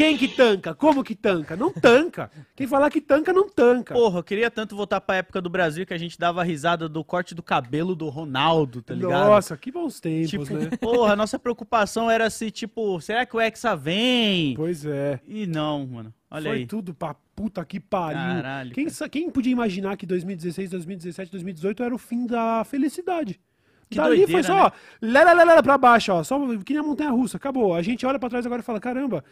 [0.00, 0.74] Quem que tanca?
[0.74, 1.56] Como que tanca?
[1.56, 2.30] Não tanca.
[2.56, 3.92] Quem falar que tanca, não tanca.
[3.94, 7.04] Porra, eu queria tanto voltar pra época do Brasil que a gente dava risada do
[7.04, 9.28] corte do cabelo do Ronaldo, tá ligado?
[9.28, 10.70] Nossa, que bons tempos, Tipo, né?
[10.80, 14.54] porra, a nossa preocupação era se, tipo, será que o Hexa vem?
[14.54, 15.20] Pois é.
[15.26, 16.14] E não, mano.
[16.30, 16.66] Olha Foi aí.
[16.66, 18.18] tudo pra puta que pariu.
[18.20, 19.08] Caralho, quem, cara.
[19.10, 23.40] quem podia imaginar que 2016, 2017, 2018 era o fim da felicidade?
[23.90, 24.70] Que Dali foi doideira, só, ó,
[25.02, 27.74] lá, lá, lá, lá pra baixo, ó, só que nem a montanha russa, acabou.
[27.74, 29.24] A gente olha pra trás agora e fala, caramba,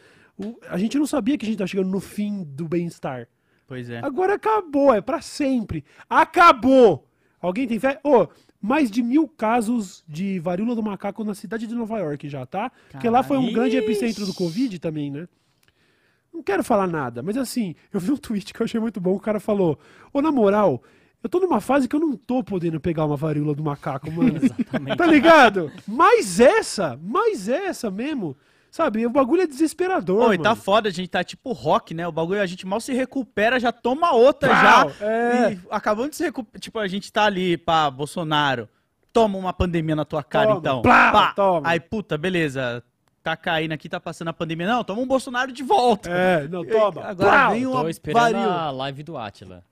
[0.68, 3.28] a gente não sabia que a gente tá chegando no fim do bem-estar.
[3.66, 3.98] Pois é.
[3.98, 5.84] Agora acabou, é pra sempre.
[6.08, 7.06] Acabou!
[7.40, 8.00] Alguém tem fé?
[8.02, 8.26] Ô,
[8.60, 12.72] mais de mil casos de varíola do macaco na cidade de Nova York já, tá?
[12.90, 15.28] Porque lá foi um grande epicentro do Covid também, né?
[16.32, 19.14] Não quero falar nada, mas assim, eu vi um tweet que eu achei muito bom.
[19.14, 19.78] O cara falou:
[20.12, 20.82] Ô, na moral,
[21.22, 24.36] eu tô numa fase que eu não tô podendo pegar uma varíola do macaco, mano.
[24.42, 24.96] Exatamente.
[24.96, 25.70] tá ligado?
[25.86, 28.36] Mais essa, mais essa mesmo.
[28.70, 29.06] Sabe?
[29.06, 30.26] O bagulho é desesperador.
[30.26, 32.06] Pô, e tá foda, a gente tá tipo rock, né?
[32.06, 35.06] O bagulho, a gente mal se recupera, já toma outra Pau, já.
[35.06, 35.52] é.
[35.54, 36.60] E acabando de se recuperar.
[36.60, 38.68] Tipo, a gente tá ali, pá, Bolsonaro.
[39.12, 40.82] Toma uma pandemia na tua cara, Toma, então.
[40.82, 41.32] plá, Pá.
[41.34, 41.66] toma.
[41.68, 42.84] Aí, puta, beleza.
[43.22, 44.66] Tá caindo aqui, tá passando a pandemia.
[44.66, 46.08] Não, toma um Bolsonaro de volta.
[46.10, 47.04] É, não, toma.
[47.04, 47.50] Agora Plau!
[47.52, 49.64] vem uma Tô esperando a live do Atila.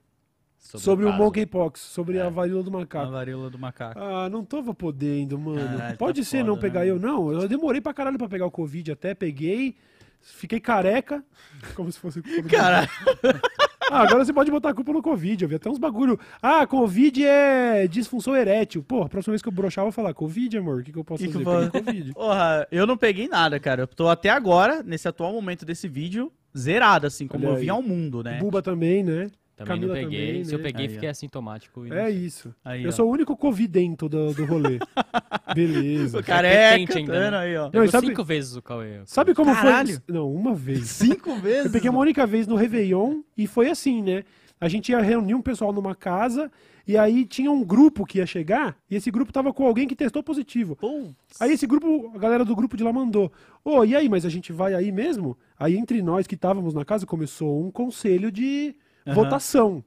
[0.57, 1.23] Sobre o caso.
[1.23, 3.11] monkeypox, sobre a varíola do A macaco.
[3.11, 3.99] varíola do macaco.
[3.99, 5.77] Ah, não tava podendo, mano.
[5.77, 7.31] Caralho, Pode tá ser não foda, pegar né, eu, não.
[7.31, 9.75] Eu demorei pra caralho pra pegar o Covid, até peguei,
[10.19, 11.23] fiquei careca,
[11.75, 12.21] como se fosse...
[12.21, 12.89] Caralho.
[13.89, 16.19] Ah, agora você pode botar a culpa no Covid, eu vi até uns bagulho.
[16.41, 18.83] Ah, Covid é disfunção erétil.
[18.83, 20.99] Pô, a próxima vez que eu broxar, eu vou falar, Covid, amor, o que, que
[20.99, 21.67] eu posso Que que fazer?
[21.67, 22.11] eu Peguei posso- Covid.
[22.19, 23.83] Porra, eu não peguei nada, cara.
[23.83, 27.69] Eu tô até agora, nesse atual momento desse vídeo, zerado, assim, como Olha eu aí.
[27.69, 28.39] ao mundo, né?
[28.39, 29.29] Buba também, né?
[29.57, 30.27] Também Camila não peguei.
[30.27, 30.63] também, Se eu né?
[30.63, 30.93] peguei, Aí, ó.
[30.93, 31.93] fiquei assintomático.
[31.93, 32.53] É isso.
[32.63, 32.91] Aí, eu ó.
[32.91, 34.77] sou o único covidento do, do rolê.
[35.55, 36.19] Beleza.
[36.19, 37.19] O careca, quente ainda, né?
[37.25, 37.69] tando aí, ó.
[37.73, 39.01] Não, sabe- cinco vezes o Cauê.
[39.05, 39.93] Sabe como Caralho.
[40.05, 40.15] foi?
[40.15, 40.87] Não, uma vez.
[41.07, 41.65] Cinco vezes?
[41.65, 44.23] Eu peguei uma única vez no Réveillon e foi assim, né?
[44.61, 46.51] A gente ia reunir um pessoal numa casa
[46.87, 49.95] e aí tinha um grupo que ia chegar e esse grupo tava com alguém que
[49.95, 50.75] testou positivo.
[50.75, 53.31] Pô, Aí esse grupo, a galera do grupo de lá mandou:
[53.63, 55.37] Ô, e aí, mas a gente vai aí mesmo?
[55.59, 58.75] Aí entre nós que estávamos na casa começou um conselho de
[59.07, 59.15] Aham.
[59.15, 59.83] votação.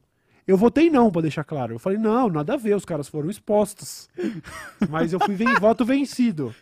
[0.47, 1.75] Eu votei não, pra deixar claro.
[1.75, 4.09] Eu falei: não, nada a ver, os caras foram expostos.
[4.89, 6.55] mas eu fui ven voto vencido.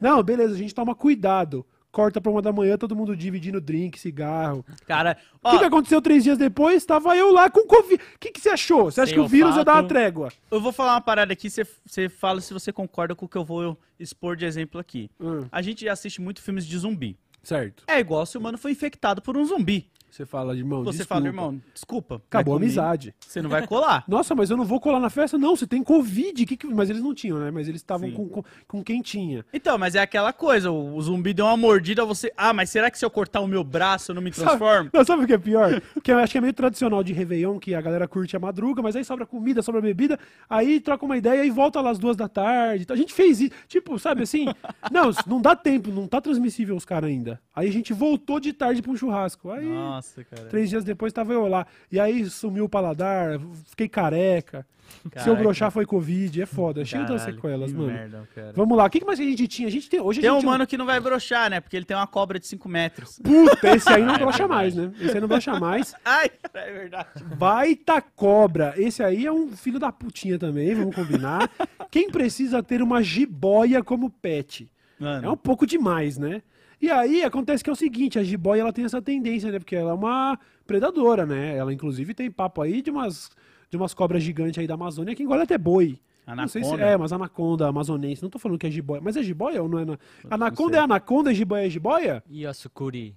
[0.00, 1.66] Não, beleza, a gente toma cuidado.
[1.90, 4.64] Corta pra uma da manhã, todo mundo dividindo drink, cigarro.
[4.86, 6.86] cara, O que, que aconteceu três dias depois?
[6.86, 8.02] Tava eu lá com Covid.
[8.14, 8.84] O que, que você achou?
[8.90, 10.32] Você acha Sem que o vírus ia dar uma trégua?
[10.50, 13.36] eu vou falar uma parada aqui, você- você fala se você concorda com o que
[13.36, 15.10] eu vou expor de exemplo aqui.
[15.20, 17.18] Hum, A gente assiste muito filmes de zumbi.
[17.42, 17.84] certo.
[17.86, 19.90] É igual se o mano foi infectado por um zumbi.
[20.12, 20.84] Você fala, irmão.
[20.84, 21.14] Você desculpa.
[21.14, 22.22] fala, irmão, desculpa.
[22.28, 23.14] Acabou a comigo amizade.
[23.18, 24.04] Você não vai colar.
[24.06, 25.38] Nossa, mas eu não vou colar na festa?
[25.38, 26.44] Não, você tem Covid.
[26.44, 26.66] Que que...
[26.66, 27.50] Mas eles não tinham, né?
[27.50, 28.14] Mas eles estavam Sim.
[28.14, 29.42] com, com, com quem tinha.
[29.54, 32.30] Então, mas é aquela coisa, o, zumbi deu uma mordida, você.
[32.36, 34.90] Ah, mas será que se eu cortar o meu braço eu não me transformo?
[34.92, 35.80] Não, sabe o que é pior?
[36.02, 38.82] Que eu acho que é meio tradicional de Réveillon, que a galera curte a madruga,
[38.82, 40.18] mas aí sobra comida, sobra bebida,
[40.50, 42.82] aí troca uma ideia e volta lá às duas da tarde.
[42.82, 43.52] Então, a gente fez isso.
[43.66, 44.44] Tipo, sabe assim?
[44.90, 47.40] Não, não dá tempo, não tá transmissível os caras ainda.
[47.54, 49.50] Aí a gente voltou de tarde pra um churrasco.
[49.50, 49.64] Aí.
[49.64, 50.48] Nossa, cara.
[50.48, 51.66] Três dias depois tava eu lá.
[51.90, 53.38] E aí sumiu o paladar,
[53.70, 54.66] fiquei careca.
[54.92, 55.42] Se eu Caraca.
[55.42, 56.84] broxar foi Covid, é foda.
[56.84, 57.90] Cheio das sequelas, que mano.
[57.90, 58.28] merda.
[58.54, 59.66] Vamos lá, o que mais a gente tinha?
[59.66, 59.98] A gente tem.
[59.98, 60.44] Hoje Tem um gente.
[60.44, 61.60] mano que não vai broxar, né?
[61.60, 63.18] Porque ele tem uma cobra de 5 metros.
[63.24, 64.48] Puta, esse aí não É brocha verdade.
[64.54, 64.92] mais, né?
[65.00, 65.94] Esse aí não brocha mais.
[66.04, 67.08] Ai, é verdade.
[67.38, 68.74] Baita cobra.
[68.76, 71.50] Esse aí é um filho da putinha também, vamos combinar.
[71.90, 74.70] Quem precisa ter uma jiboia como pet?
[75.00, 76.42] Mano, É um pouco demais, né?
[76.82, 79.60] E aí acontece que é o seguinte, a jiboia ela tem essa tendência, né?
[79.60, 81.56] Porque ela é uma predadora, né?
[81.56, 83.30] Ela inclusive tem papo aí de umas
[83.70, 85.98] de umas cobras gigantes aí da Amazônia que engole até boi.
[86.26, 86.90] Não sei se Anaconda?
[86.90, 88.22] é, mas anaconda amazonense.
[88.22, 89.00] Não tô falando que é jiboia.
[89.00, 89.84] Mas é jiboia ou não é?
[89.84, 89.98] Na...
[90.30, 92.24] Anaconda é anaconda e jiboia é jiboia?
[92.28, 93.16] E a sucuri?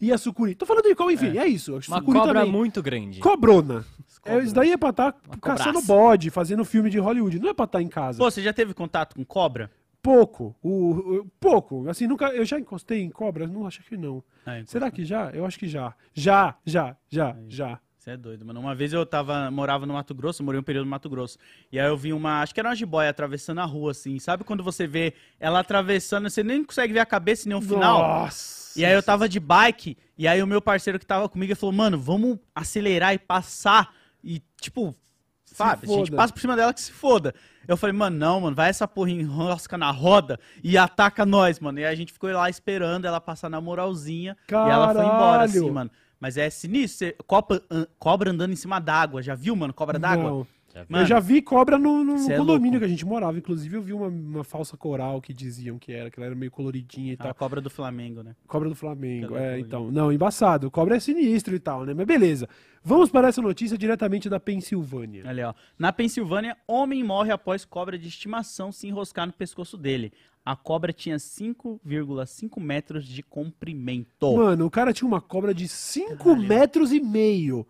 [0.00, 0.54] E a sucuri?
[0.54, 1.72] Tô falando de qual, enfim, é, isso.
[1.72, 2.52] A Uma sucuri cobra também.
[2.52, 3.20] muito grande.
[3.20, 3.84] Cobrona.
[4.24, 7.38] É, isso daí é pra estar Uma caçando bode, fazendo filme de Hollywood.
[7.38, 8.18] Não é pra estar em casa.
[8.18, 9.70] Pô, você já teve contato com cobra?
[10.08, 10.56] Pouco.
[10.62, 10.70] O,
[11.18, 11.86] o- pouco.
[11.88, 12.28] Assim, nunca.
[12.28, 13.46] Eu já encostei em cobra?
[13.46, 14.24] Não, acho que não.
[14.46, 15.30] Ah, Será que já?
[15.32, 15.94] Eu acho que já.
[16.14, 17.78] Já, já, já, já.
[17.98, 18.58] Você é doido, mano.
[18.60, 21.36] Uma vez eu tava, morava no Mato Grosso, morei um período no Mato Grosso.
[21.70, 24.18] E aí eu vi uma, acho que era uma jiboia atravessando a rua, assim.
[24.18, 27.98] Sabe quando você vê ela atravessando, você nem consegue ver a cabeça nem o final?
[28.00, 28.80] Nossa.
[28.80, 31.74] E aí eu tava de bike, e aí o meu parceiro que tava comigo falou,
[31.74, 33.92] mano, vamos acelerar e passar.
[34.24, 34.96] E, tipo,
[35.44, 37.34] sabe, a gente passa por cima dela que se foda.
[37.68, 41.78] Eu falei, mano, não, mano, vai essa porra enrosca na roda e ataca nós, mano.
[41.78, 45.54] E a gente ficou lá esperando ela passar na moralzinha e ela foi embora, assim,
[45.54, 45.74] Caralho.
[45.74, 45.90] mano.
[46.18, 47.62] Mas é sinistro, cobra,
[47.98, 50.46] cobra andando em cima d'água, já viu, mano, cobra d'água?
[50.78, 50.84] Não.
[50.84, 50.92] Já vi.
[50.92, 52.78] Mano, eu já vi cobra no, no é condomínio louco.
[52.80, 53.38] que a gente morava.
[53.38, 56.50] Inclusive, eu vi uma, uma falsa coral que diziam que era, que ela era meio
[56.50, 57.34] coloridinha e A tal.
[57.34, 58.34] cobra do Flamengo, né?
[58.46, 59.34] Cobra do Flamengo.
[59.34, 59.90] Aquela É, então.
[59.90, 60.70] Não, embaçado.
[60.70, 61.94] Cobra é sinistro e tal, né?
[61.94, 62.48] Mas beleza.
[62.82, 65.28] Vamos para essa notícia diretamente da Pensilvânia.
[65.28, 65.52] Ali, ó.
[65.78, 70.12] Na Pensilvânia, homem morre após cobra de estimação se enroscar no pescoço dele.
[70.44, 74.34] A cobra tinha 5,5 metros de comprimento.
[74.36, 77.66] Mano, o cara tinha uma cobra de 5 metros e meio.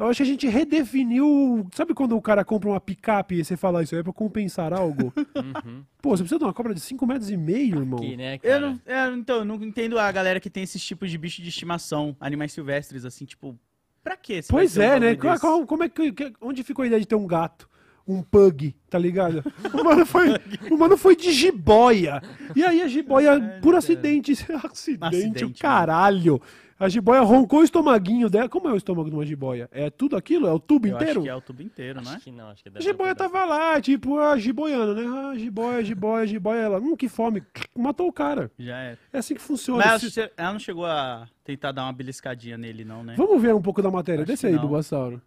[0.00, 1.66] Eu acho que a gente redefiniu.
[1.74, 4.72] Sabe quando o cara compra uma picape e você fala isso aí é pra compensar
[4.72, 5.12] algo?
[5.40, 5.84] Uhum.
[6.02, 7.98] Pô, você precisa de uma cobra de 5 metros e meio, irmão?
[7.98, 8.38] Aqui, né?
[8.42, 11.42] Eu não, é, então, eu não entendo a galera que tem esses tipos de bicho
[11.42, 13.58] de estimação, animais silvestres, assim, tipo,
[14.02, 14.40] pra quê?
[14.48, 15.16] Pois um é, né?
[15.16, 17.68] qual- como é que, que- onde ficou a ideia de ter um gato?
[18.08, 19.44] Um pug, tá ligado?
[19.72, 20.28] O mano foi,
[20.70, 22.20] o mano foi de jiboia.
[22.56, 26.40] E aí a jiboia, por acidente, acidente, Acidente, o caralho.
[26.80, 28.48] A jiboia roncou o estomaguinho dela.
[28.48, 29.68] Como é o estômago de uma jiboia?
[29.70, 30.46] É tudo aquilo?
[30.46, 31.10] É o tubo Eu inteiro?
[31.20, 32.10] acho que é o tubo inteiro, né?
[32.12, 35.02] Acho que não, acho que A deve jiboia tava lá, tipo, ah, jiboiando, né?
[35.06, 36.58] Ah, jiboia, jiboia, jiboia.
[36.60, 37.42] Ela, hum, que fome.
[37.76, 38.50] Matou o cara.
[38.58, 38.98] Já é.
[39.12, 39.84] É assim que funciona.
[39.84, 43.14] Mas ela, ela não chegou a tentar dar uma beliscadinha nele, não, né?
[43.14, 44.22] Vamos ver um pouco da matéria.
[44.22, 44.58] Acho Desce aí.
[44.58, 45.20] Bulbasauro.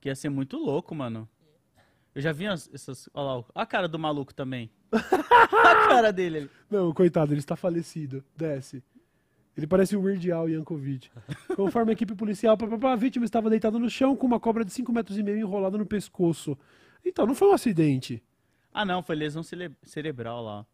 [0.00, 1.28] Que ia ser muito louco, mano.
[2.12, 3.08] Eu já vi as- essas.
[3.14, 4.70] Olha lá, a cara do maluco também.
[4.90, 6.38] a cara dele.
[6.38, 6.50] ali.
[6.68, 8.24] Não, coitado, ele está falecido.
[8.36, 8.82] Desce.
[9.56, 11.10] Ele parece o Weird Al Yankovic.
[11.56, 14.92] Conforme a equipe policial, a vítima estava deitada no chão com uma cobra de 5
[14.92, 16.58] metros e meio enrolada no pescoço.
[17.04, 18.22] Então, não foi um acidente.
[18.72, 20.66] Ah, não, foi lesão cere- cerebral lá.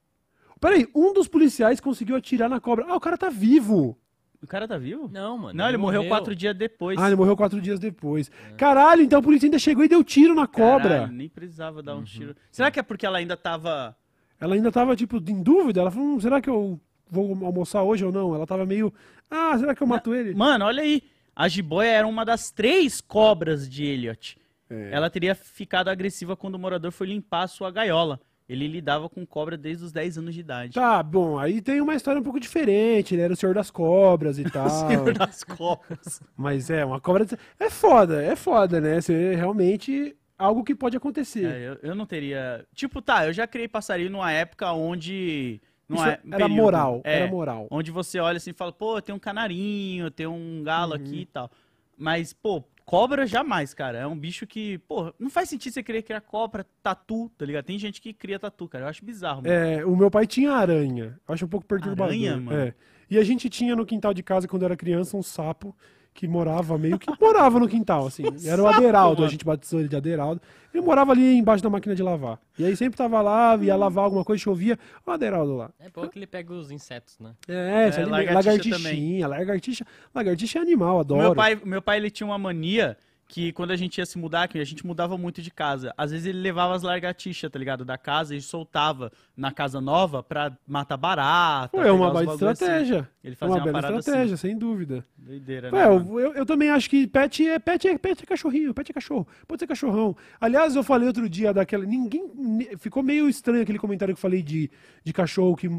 [0.61, 2.87] Peraí, um dos policiais conseguiu atirar na cobra.
[2.89, 3.97] Ah, o cara tá vivo.
[4.43, 5.09] O cara tá vivo?
[5.12, 5.57] Não, mano.
[5.57, 6.99] Não, ele morreu quatro dias depois.
[6.99, 8.28] Ah, ele morreu quatro dias depois.
[8.57, 10.89] Caralho, então a polícia ainda chegou e deu tiro na cobra.
[10.89, 12.35] Caralho, nem precisava dar um tiro.
[12.51, 13.97] Será que é porque ela ainda tava.
[14.41, 15.80] Ela ainda tava, tipo, em dúvida.
[15.80, 16.80] Ela falou, hum, será que eu
[17.12, 18.34] vou almoçar hoje ou não?
[18.34, 18.92] Ela tava meio,
[19.30, 20.34] ah, será que eu mato ele?
[20.34, 21.02] Mano, olha aí.
[21.34, 24.38] A jiboia era uma das três cobras de Elliot.
[24.68, 24.90] É.
[24.92, 28.20] Ela teria ficado agressiva quando o morador foi limpar a sua gaiola.
[28.48, 30.74] Ele lidava com cobra desde os 10 anos de idade.
[30.74, 34.38] Tá, bom, aí tem uma história um pouco diferente, ele era o senhor das cobras
[34.38, 34.68] e tal.
[34.68, 36.20] Senhor das cobras.
[36.36, 37.26] Mas é, uma cobra.
[37.58, 39.00] É foda, é foda, né?
[39.00, 40.16] Você realmente.
[40.36, 41.46] Algo que pode acontecer.
[41.46, 42.66] É, eu, eu não teria.
[42.74, 45.60] Tipo, tá, eu já criei passarinho numa época onde.
[45.93, 47.66] Não Isso é, era período, moral, é, era moral.
[47.70, 51.20] Onde você olha assim e fala, pô, tem um canarinho, tem um galo aqui Uhum.
[51.20, 51.51] e tal.
[51.97, 53.99] Mas, pô, cobra jamais, cara.
[53.99, 57.64] É um bicho que, pô, não faz sentido você querer criar cobra, tatu, tá ligado?
[57.64, 58.84] Tem gente que cria tatu, cara.
[58.84, 59.43] Eu acho bizarro.
[59.43, 59.55] mano.
[59.55, 61.18] É, o meu pai tinha aranha.
[61.28, 62.07] Eu acho um pouco perturbador.
[62.07, 62.59] Aranha, mano?
[62.59, 62.74] É.
[63.11, 65.76] E a gente tinha no quintal de casa, quando eu era criança, um sapo
[66.14, 68.22] que morava meio que morava no quintal, assim.
[68.46, 70.40] era o Aderaldo, a gente batizou ele de Aderaldo.
[70.72, 72.38] Ele morava ali embaixo da máquina de lavar.
[72.58, 73.62] E aí sempre tava lá, Hum.
[73.64, 75.70] ia lavar alguma coisa, chovia, o Aderaldo lá.
[75.80, 77.32] É bom que ele pega os insetos, né?
[77.48, 79.86] É, É, alime- lagartixa lagartixinha, lagartixa.
[80.14, 81.20] Lagartixa é animal, adoro.
[81.22, 82.96] meu pai, meu pai ele tinha uma mania
[83.35, 86.11] que quando a gente ia se mudar, que a gente mudava muito de casa, às
[86.11, 90.53] vezes ele levava as lagartixas, tá ligado, da casa e soltava na casa nova pra
[90.68, 91.70] matar barata.
[91.74, 92.45] Pô, é uma baita assim.
[92.45, 93.09] estratégia.
[93.24, 94.49] Ele É fazia uma uma, bela parada estratégia, assim.
[94.49, 95.03] sem dúvida.
[95.16, 95.78] Doideira, né?
[95.78, 96.20] Ué, mano?
[96.20, 98.93] eu, eu, eu também acho que pet é, pet é pet é cachorrinho, pet é
[98.93, 100.14] cachorro, pode ser cachorrão.
[100.39, 101.87] Aliás, eu falei outro dia daquela.
[101.87, 102.30] Ninguém.
[102.37, 104.70] ni- Ficou meio estranho aquele comentário que eu falei de,
[105.03, 105.70] de cachorro que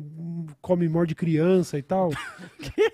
[0.59, 2.09] come morde criança e tal.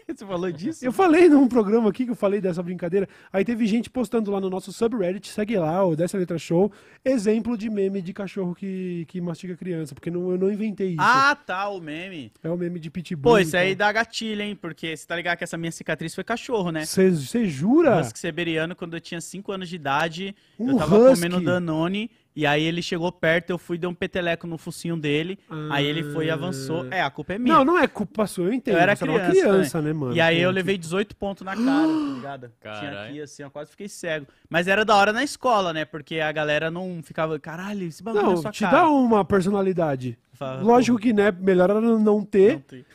[0.10, 0.84] Você falou disso?
[0.86, 3.07] Eu falei num programa aqui que eu falei dessa brincadeira.
[3.32, 6.71] Aí teve gente postando lá no nosso subreddit, segue lá, o Dessa Letra Show,
[7.03, 9.93] exemplo de meme de cachorro que, que mastiga criança.
[9.93, 11.01] Porque não, eu não inventei isso.
[11.01, 12.31] Ah, tá, o meme.
[12.43, 13.33] É o meme de pitbull.
[13.33, 14.55] Pô, isso aí dá gatilho, hein?
[14.55, 16.85] Porque você tá ligado que essa minha cicatriz foi cachorro, né?
[16.85, 17.99] Você jura?
[17.99, 21.15] Husky siberiano, quando eu tinha 5 anos de idade, Um eu tava husky?
[21.15, 25.38] comendo Danone, e aí ele chegou perto, eu fui dar um peteleco no focinho dele,
[25.69, 26.86] aí ele foi e avançou.
[26.91, 27.55] É, a culpa é minha.
[27.55, 28.75] Não, não é culpa sua, eu entendo.
[28.75, 30.15] Eu era você era uma criança, criança, né, mano?
[30.15, 32.51] E aí eu levei 18 pontos na cara, tá ligado?
[32.61, 33.09] Tinha Caralho.
[33.09, 34.27] aqui assim, eu quase fiquei cego.
[34.49, 35.86] Mas era da hora na escola, né?
[35.86, 38.77] Porque a galera não ficava, caralho, esse bagulho Não, sua te cara.
[38.77, 40.17] dá uma personalidade.
[40.34, 42.53] Fala, Lógico que, né, melhor era não ter.
[42.53, 42.86] Não tem.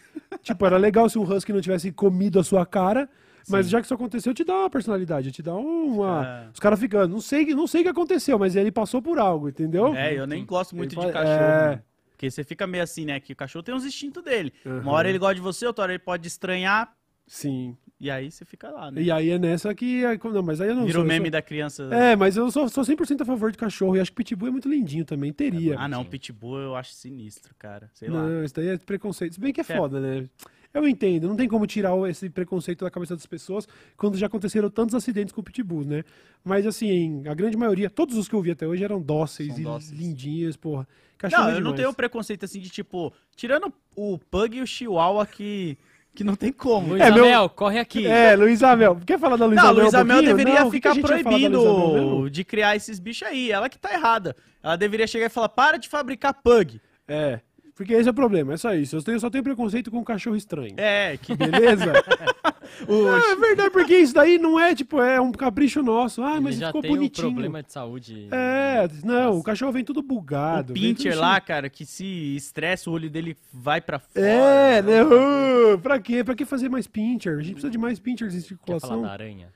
[0.43, 3.09] Tipo, era legal se um husky não tivesse comido a sua cara.
[3.49, 6.27] Mas já que isso aconteceu, te dá uma personalidade, te dá uma.
[6.47, 6.49] É.
[6.53, 9.49] Os caras ficam, não sei, não sei o que aconteceu, mas ele passou por algo,
[9.49, 9.95] entendeu?
[9.95, 11.35] É, eu nem gosto muito Ele de fa- cachorro.
[11.43, 11.67] é.
[11.71, 11.83] mano.
[12.11, 13.19] Porque você fica meio assim, né?
[13.21, 14.53] Que o cachorro tem uns instintos dele.
[14.65, 14.81] Uhum.
[14.81, 16.95] Uma hora ele gosta de você, outra hora ele pode estranhar.
[17.27, 17.77] Sim.
[17.99, 19.01] E aí você fica lá, né?
[19.03, 20.03] E aí é nessa que.
[20.33, 21.83] Não, mas aí eu não Vira o sou- eu meme sou- da criança.
[21.91, 24.51] É, mas eu sou, sou 100% a favor de cachorro e acho que Pitbull é
[24.53, 25.33] muito lindinho também.
[25.33, 25.77] Teria.
[25.79, 26.11] Ah, não, Sim.
[26.11, 27.91] Pitbull eu acho sinistro, cara.
[27.95, 28.23] Sei lá.
[28.23, 29.35] Não, isso daí é preconceito.
[29.35, 29.77] Se bem que é É.
[29.77, 30.29] foda, né?
[30.75, 33.67] Eu entendo, não tem como tirar o- esse preconceito da cabeça das pessoas
[33.97, 36.03] quando já aconteceram tantos acidentes com pitbulls, né?
[36.45, 39.61] Mas assim, a grande maioria, todos os que eu vi até hoje eram dóceis São
[39.61, 39.93] e dóceis.
[39.99, 40.87] lindinhos, porra.
[41.17, 44.67] Cachorro Não, é eu não tenho preconceito assim de tipo, tirando o Pug e o
[44.67, 45.79] Chihuahua que,
[46.13, 46.89] que não tem como.
[46.89, 48.05] Luiz É, meu- Amel, corre aqui.
[48.05, 48.99] É, Luiz Amel.
[49.07, 49.83] Quer falar da Luiz Não, Amel?
[49.85, 50.37] Luiz um Amel pouquinho?
[50.37, 52.29] deveria Não, o ficar mesmo?
[52.31, 53.53] de criar esses bichos aí.
[53.53, 54.35] Ela que tá errada.
[54.61, 56.81] Ela deveria chegar e falar: para de fabricar Pug.
[57.07, 57.41] É,
[57.75, 58.97] porque esse é o problema, é só isso.
[58.97, 60.75] Eu tenho- só tenho preconceito com cachorro estranho.
[60.77, 61.93] É, que Beleza?
[62.89, 66.23] o, Não, é verdade, porque isso daí não é, tipo, é um capricho nosso.
[66.23, 67.29] Ah, Ele mas já ficou tem um bonitinho.
[67.33, 68.29] problema de saúde.
[68.31, 69.39] É, não, Nossa.
[69.39, 70.73] o cachorro vem tudo bugado.
[70.73, 74.25] o Pincher cheio- lá, cara, que se estressa, o olho dele vai pra fora.
[74.27, 75.03] É, né?
[75.05, 76.23] Ô, pra quê?
[76.25, 77.39] Pra que fazer mais pincher?
[77.39, 79.03] A gente precisa de mais pinchers em Quer falar circulação.
[79.03, 79.49] da aranha?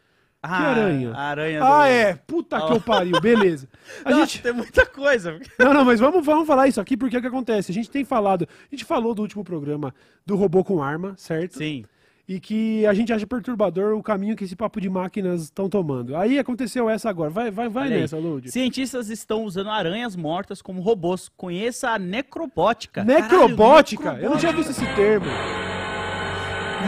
[0.48, 1.12] Ah, Que aranha?
[1.14, 2.14] A aranha Ah, do- é.
[2.26, 3.18] Puta que eu pariu.
[3.22, 3.68] Beleza.
[4.04, 4.42] A Nossa, gente...
[4.42, 5.38] tem muita coisa.
[5.58, 7.70] Não, não, mas vamos, vamos falar isso aqui porque é o que acontece.
[7.70, 9.94] A gente tem falado, a gente falou do último programa
[10.24, 11.58] do robô com arma, certo?
[11.58, 11.84] Sim.
[12.30, 16.14] E que a gente acha perturbador o caminho que esse papo de máquinas estão tomando.
[16.14, 17.30] Aí aconteceu essa agora.
[17.30, 18.50] Vai, vai, vai Olha nessa, Lud.
[18.50, 21.30] Cientistas estão usando aranhas mortas como robôs.
[21.38, 23.02] Conheça a necrobótica.
[23.02, 24.02] Necrobótica?
[24.04, 25.24] Caralho, Eu não tinha visto esse termo.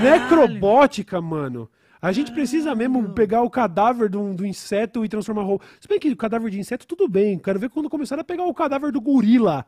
[0.02, 1.68] Necrobótica, mano.
[2.02, 5.62] A gente precisa mesmo pegar o cadáver do, do inseto e transformar robô.
[5.80, 7.38] Se bem que o cadáver de inseto, tudo bem.
[7.38, 9.66] Quero ver quando começaram a pegar o cadáver do gorila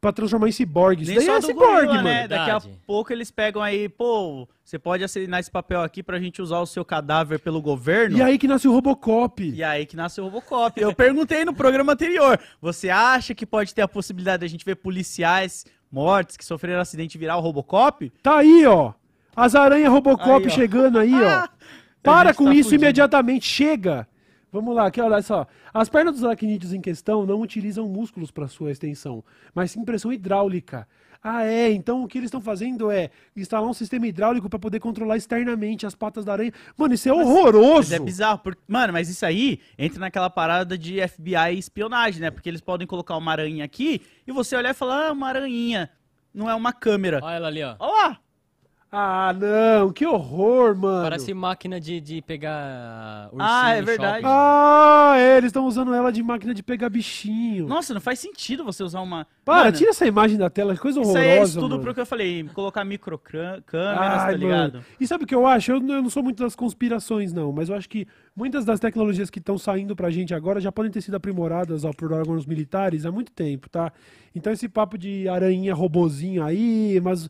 [0.00, 1.02] pra transformar em ciborgue.
[1.02, 2.04] Isso Nem daí só é do ciborgue, gorila, mano.
[2.04, 2.28] né?
[2.28, 6.40] Daqui a pouco eles pegam aí, pô, você pode assinar esse papel aqui pra gente
[6.42, 8.16] usar o seu cadáver pelo governo.
[8.18, 9.48] E aí que nasce o Robocop.
[9.48, 10.80] E aí que nasce o Robocop.
[10.80, 14.76] Eu perguntei no programa anterior, você acha que pode ter a possibilidade da gente ver
[14.76, 18.10] policiais mortos que sofreram acidente virar o Robocop?
[18.22, 18.92] Tá aí, ó.
[19.38, 21.28] As aranhas Robocop Aí, chegando aí, ó.
[21.28, 21.50] Ah,
[22.02, 22.84] Para com tá isso fudido.
[22.84, 23.46] imediatamente.
[23.46, 24.08] Chega.
[24.50, 25.46] Vamos lá, aqui, olha só.
[25.74, 29.22] As pernas dos aracnídeos em questão não utilizam músculos para sua extensão,
[29.54, 30.88] mas sim pressão hidráulica.
[31.22, 31.70] Ah, é.
[31.70, 35.84] Então o que eles estão fazendo é instalar um sistema hidráulico para poder controlar externamente
[35.84, 36.52] as patas da aranha.
[36.76, 37.90] Mano, isso é horroroso.
[37.90, 38.38] Mas é bizarro.
[38.38, 42.30] porque- Mano, mas isso aí entra naquela parada de FBI e espionagem, né?
[42.30, 45.90] Porque eles podem colocar uma aranha aqui e você olhar e falar, ah, uma aranha.
[46.32, 47.18] Não é uma câmera.
[47.22, 47.74] Olha ela ali, ó.
[47.80, 48.18] Olha lá!
[48.90, 51.02] Ah, não, que horror, mano.
[51.02, 54.22] Parece máquina de, de pegar ursinho Ah, é verdade.
[54.22, 54.26] shopping.
[54.26, 57.66] Ah, é, eles estão usando ela de máquina de pegar bichinho.
[57.68, 59.26] Nossa, não faz sentido você usar uma.
[59.44, 61.30] Para, Mano, tira essa imagem da tela, que coisa Isso horrorosa.
[61.32, 61.82] aí é estudo mano.
[61.82, 64.72] pro que eu falei, colocar microcâmeras, tá Ai, ligado?
[64.74, 64.84] mano.
[64.98, 65.70] E sabe o que eu acho?
[65.70, 69.28] Eu, eu não sou muito das conspirações, não, mas eu acho que muitas das tecnologias
[69.28, 73.04] que estão saindo pra gente agora já podem ter sido aprimoradas ó, por órgãos militares
[73.04, 73.92] há muito tempo, tá?
[74.34, 77.28] Então esse papo de aranha robozinho aí, mas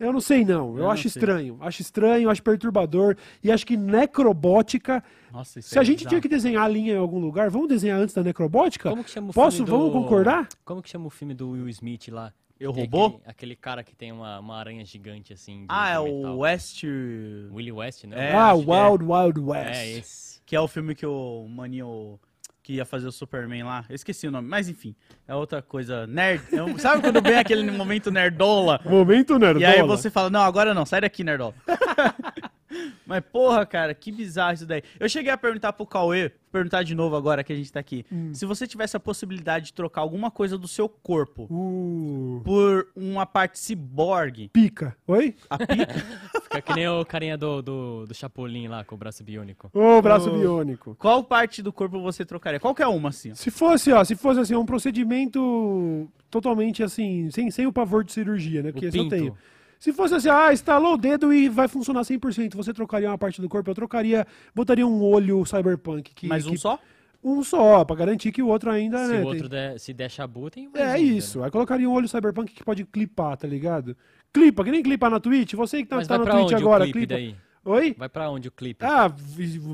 [0.00, 0.70] eu não sei não.
[0.70, 1.20] Eu, Eu não acho sei.
[1.20, 1.56] estranho.
[1.60, 3.16] Acho estranho, acho perturbador.
[3.44, 5.02] E acho que necrobótica.
[5.32, 6.08] Nossa, isso Se a é gente bizarro.
[6.10, 8.90] tinha que desenhar a linha em algum lugar, vamos desenhar antes da necrobótica?
[8.90, 9.58] Como que chama o Posso?
[9.58, 10.48] filme Vamos do- concordar?
[10.64, 12.32] Como que chama o filme do Will Smith lá?
[12.58, 13.06] Eu Tem robô?
[13.06, 15.60] Aquele, aquele cara que tem uma, uma aranha gigante assim.
[15.60, 16.32] de- Ah, é metal.
[16.34, 16.82] o West.
[16.84, 18.30] Willie West, né?
[18.30, 19.70] É, ah, que Wild Wild West.
[19.78, 20.40] É, esse.
[20.44, 22.18] Que é o filme que o maninho
[22.62, 23.84] que ia fazer o Superman lá.
[23.88, 24.94] Eu esqueci o nome, mas enfim,
[25.26, 26.06] é outra coisa.
[26.06, 26.42] Nerd.
[26.52, 28.80] é sabe quando vem aquele momento nerdola?
[28.84, 29.64] Momento nerdola.
[29.64, 31.54] E aí você fala, não, agora não, sai daqui, nerdola.
[33.06, 34.82] Mas porra, cara, que bizarro isso daí.
[34.98, 38.06] Eu cheguei a perguntar pro Cauê, perguntar de novo agora que a gente tá aqui.
[38.10, 38.32] Hum.
[38.32, 43.26] Se você tivesse a possibilidade de trocar alguma coisa do seu corpo Uh, por uma
[43.26, 44.96] parte ciborgue, pica.
[45.08, 45.34] Oi?
[45.48, 45.94] a pica,
[46.52, 49.70] Fica que nem o carinha do, do, do Chapolin lá com o braço biônico.
[49.72, 50.96] Ô, braço biônico.
[50.98, 52.58] qual parte do corpo você trocaria?
[52.58, 53.30] Qualquer uma, assim.
[53.30, 53.34] ó.
[53.36, 58.12] Se fosse, ó, se fosse assim, um procedimento totalmente assim, sem, sem o pavor de
[58.12, 58.72] cirurgia, né?
[58.72, 59.14] Porque esse eu pinto.
[59.16, 59.36] tenho.
[59.78, 63.40] Se fosse assim, ah, estalou o dedo e vai funcionar 100%, você trocaria uma parte
[63.40, 66.12] do corpo, eu trocaria, botaria um olho cyberpunk.
[66.14, 66.78] Que, Mais um que- só?
[67.22, 69.18] Um só, pra garantir que o outro ainda, Se né?
[69.18, 71.44] o tem- outro der, se der chabu, tem mais É um, isso, né?
[71.44, 73.94] aí colocaria um olho cyberpunk que pode clipar, tá ligado?
[74.32, 76.52] Clipa, que nem clipar na Twitch, você que tá, Mas tá vai na pra Twitch
[76.52, 77.14] onde agora, o clipe clipa.
[77.14, 77.36] daí?
[77.64, 77.94] Oi?
[77.98, 78.84] Vai pra onde o clipe?
[78.84, 79.12] Ah,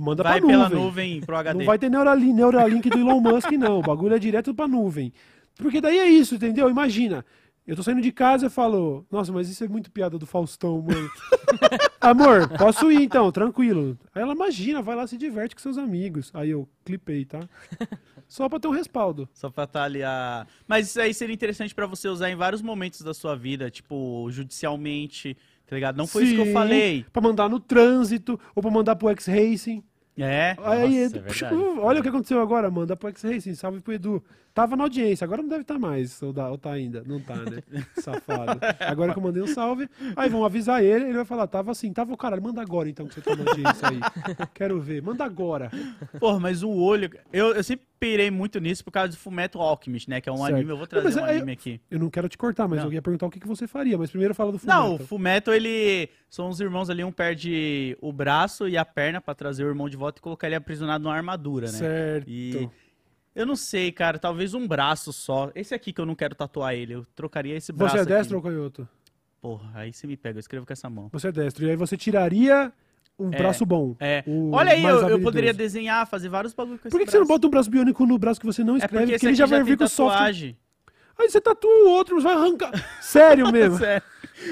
[0.00, 0.84] manda Vai pra pela nuvem.
[0.84, 1.58] nuvem pro HD.
[1.58, 3.78] Não vai ter Neuralink, Neuralink do Elon Musk, não.
[3.78, 5.12] O bagulho é direto pra nuvem.
[5.56, 6.68] Porque daí é isso, entendeu?
[6.68, 7.24] Imagina.
[7.66, 10.80] Eu tô saindo de casa e falo, nossa, mas isso é muito piada do Faustão,
[10.82, 11.10] mano.
[12.00, 13.98] Amor, posso ir então, tranquilo.
[14.14, 16.30] Aí ela imagina, vai lá, se diverte com seus amigos.
[16.34, 17.40] Aí eu clipei, tá?
[18.28, 19.28] Só pra ter um respaldo.
[19.32, 20.46] Só pra estar ali a.
[20.66, 24.28] Mas isso aí seria interessante pra você usar em vários momentos da sua vida, tipo,
[24.30, 25.96] judicialmente, tá ligado?
[25.96, 27.06] Não foi isso que eu Sim, falei.
[27.12, 29.82] Pra mandar no trânsito, ou pra mandar pro X-Racing.
[30.18, 30.56] É.
[30.64, 31.78] Aí, Nossa, é puxa, verdade.
[31.80, 34.24] olha o que aconteceu agora, manda pro X-Racing, salve pro Edu.
[34.56, 37.36] Tava na audiência, agora não deve estar mais, ou, dá- ou tá ainda, não tá,
[37.36, 37.62] né?
[38.00, 38.58] Safado.
[38.80, 39.86] Agora que eu mandei um salve,
[40.16, 43.06] aí vão avisar ele, ele vai falar, tava assim, tava o caralho, manda agora então
[43.06, 44.00] que você tá na audiência aí.
[44.54, 45.70] Quero ver, manda agora.
[46.18, 47.10] Porra, mas o olho.
[47.30, 50.20] Eu, eu sempre pirei muito nisso por causa de Fumeto Alchemist, né?
[50.22, 50.54] Que é um Certo.
[50.54, 50.70] anime.
[50.70, 51.78] Eu vou trazer mas um aí- anime aqui.
[51.90, 52.86] Eu não quero te cortar, mas Não.
[52.86, 55.06] eu ia perguntar o que, que você faria, mas primeiro fala do Não, o Fullmetal.
[55.06, 56.08] Fumeto, ele.
[56.30, 59.88] São os irmãos ali, um perde o braço e a perna pra trazer o irmão
[59.88, 61.72] de volta e colocar ele aprisionado numa armadura, né?
[61.78, 62.28] Certo.
[62.28, 62.68] E
[63.36, 65.52] eu não sei, cara, talvez um braço só.
[65.54, 67.92] Esse aqui que eu não quero tatuar ele, eu trocaria esse braço.
[67.94, 68.12] Você é aqui.
[68.12, 68.88] destro ou canhoto?
[69.40, 71.08] Porra, aí você me pega, eu escrevo com essa mão.
[71.12, 71.64] Você é destro.
[71.66, 72.72] E aí você tiraria
[73.18, 73.94] um É, braço bom.
[74.00, 74.24] É.
[74.50, 77.18] Olha aí, eu, eu poderia desenhar, fazer vários bagulho com esse Por que, que você
[77.18, 77.38] não braço.
[77.38, 78.92] bota um braço biônico no braço que você não É escreve?
[78.96, 80.56] porque porque esse ele aqui já já vai vir com software.
[81.18, 82.72] Aí você tatua o outro, vai arrancar.
[83.00, 83.78] Sério mesmo.
[83.78, 84.02] Sério.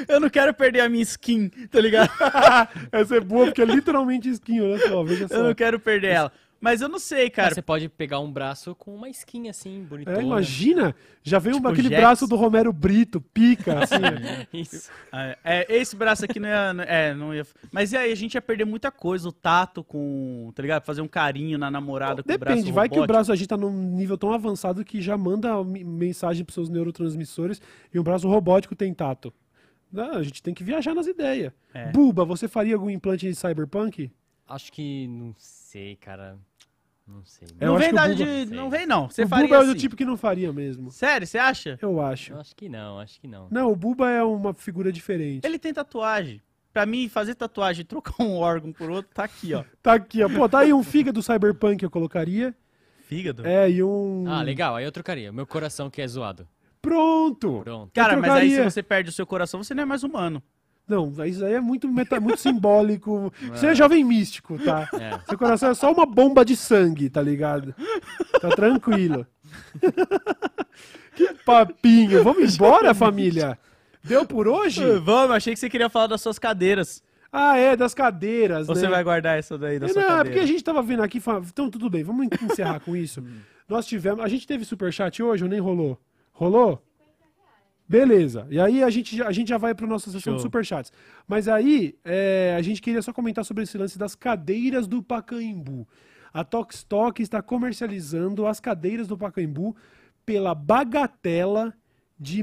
[0.08, 2.08] Eu não quero perder a minha skin, tá ligado?
[2.90, 5.34] Essa é boa, porque é literalmente skin, olha só, veja só.
[5.34, 6.32] Eu não quero perder ela.
[6.64, 7.54] Mas eu não sei, Mas cara.
[7.54, 10.18] você pode pegar um braço com uma skin assim, bonitona.
[10.18, 12.00] É, imagina, já veio Tipo aquele Jax.
[12.00, 13.96] braço do Romero Brito, pica, assim.
[14.50, 14.90] Isso.
[15.12, 17.46] É, é, esse braço aqui não ia, é, não ia.
[17.70, 20.84] Mas e aí, a gente ia perder muita coisa, o tato com, tá ligado?
[20.84, 23.48] Fazer um carinho na namorada com o braço Depende, vai que o braço a gente
[23.48, 27.60] tá num nível tão avançado que já manda mensagem pros seus neurotransmissores
[27.92, 29.34] e um braço robótico tem tato.
[29.92, 31.52] Não, a gente tem que viajar nas ideias.
[31.74, 31.92] É.
[31.92, 34.10] Buba, você faria algum implante de cyberpunk?
[34.46, 36.38] Acho que não sei, cara.
[37.06, 37.48] Não sei.
[37.60, 38.24] Eu Não vem o Buba- de.
[38.24, 38.44] Sei.
[38.46, 39.10] Não vem, não.
[39.10, 39.68] Você o faria Buba é assim.
[39.68, 40.90] do tipo que não faria mesmo.
[40.90, 41.78] Sério, você acha?
[41.82, 42.32] Eu acho.
[42.32, 43.46] Eu acho que não, acho que não.
[43.50, 45.44] Não, o Buba é uma figura diferente.
[45.46, 46.40] Ele tem tatuagem.
[46.72, 49.62] Pra mim, fazer tatuagem e trocar um órgão por outro, tá aqui, ó.
[49.82, 50.28] Tá aqui, ó.
[50.28, 52.54] Pô, tá aí um fígado cyberpunk que eu colocaria.
[53.06, 53.46] Fígado.
[53.46, 54.24] É, e um.
[54.26, 55.30] Ah, legal, aí eu trocaria.
[55.30, 56.48] Meu coração que é zoado.
[56.80, 57.60] Pronto!
[57.62, 57.90] Pronto.
[57.94, 60.42] Cara, mas aí se você perde o seu coração, você não é mais humano.
[60.86, 63.32] Não, isso aí é muito, meta, muito simbólico.
[63.52, 64.88] Você é jovem místico, tá?
[65.00, 65.18] É.
[65.28, 67.74] Seu coração é só uma bomba de sangue, tá ligado?
[68.40, 69.26] Tá tranquilo.
[71.14, 72.22] que papinho.
[72.22, 73.58] Vamos embora, família?
[74.02, 74.84] Deu por hoje?
[75.00, 77.02] Vamos, achei que você queria falar das suas cadeiras.
[77.32, 78.80] Ah, é, das cadeiras, Ou né?
[78.80, 80.30] você vai guardar essa daí da É, sua Não, é cadeira?
[80.30, 81.20] porque a gente tava vendo aqui.
[81.48, 83.24] Então, tudo bem, vamos encerrar com isso.
[83.68, 84.24] Nós tivemos.
[84.24, 85.98] A gente teve superchat hoje ou nem rolou?
[86.32, 86.80] Rolou?
[87.88, 88.46] Beleza.
[88.50, 90.46] E aí a gente, já- a gente já vai para nossa sessão de Show.
[90.46, 90.90] superchats.
[91.28, 95.86] Mas aí é, a gente queria só comentar sobre esse lance das cadeiras do Pacaembu.
[96.32, 99.76] A Tokstok está comercializando as cadeiras do Pacaembu
[100.26, 101.72] pela bagatela
[102.18, 102.42] de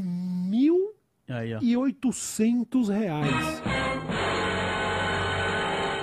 [1.27, 1.59] Aí, ó.
[1.59, 3.61] 1.800 reais.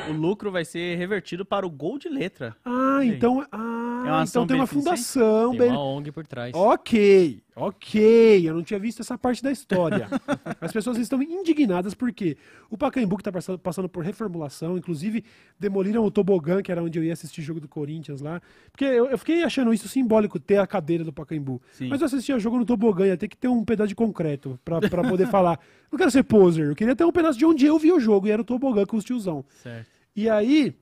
[0.08, 2.56] o lucro vai ser revertido para o gol de letra.
[2.64, 3.08] Ah, Sim.
[3.08, 5.54] então, ah, É então tem uma fundação.
[5.56, 6.52] Tem uma ONG por trás.
[6.54, 8.48] Ok, ok.
[8.48, 10.08] Eu não tinha visto essa parte da história.
[10.60, 12.36] As pessoas estão indignadas porque
[12.70, 15.24] o Pacaembu que está passando, passando por reformulação, inclusive
[15.58, 18.40] demoliram o tobogã, que era onde eu ia assistir jogo do Corinthians lá.
[18.70, 21.60] Porque eu, eu fiquei achando isso simbólico, ter a cadeira do Pacaembu.
[21.72, 21.88] Sim.
[21.88, 24.80] Mas eu assistia jogo no tobogã, ia ter que ter um pedaço de concreto pra
[24.80, 25.58] poder falar.
[25.90, 28.26] Não quero ser poser, eu queria ter um pedaço de onde eu vi o jogo,
[28.26, 29.44] e era o tobogã com os tiozão.
[29.62, 29.88] Certo.
[30.14, 30.74] E aí,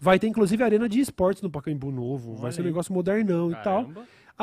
[0.00, 2.34] vai ter inclusive arena de esportes no Pacaembu novo.
[2.34, 3.88] vai Olha ser um negócio modernão e tal.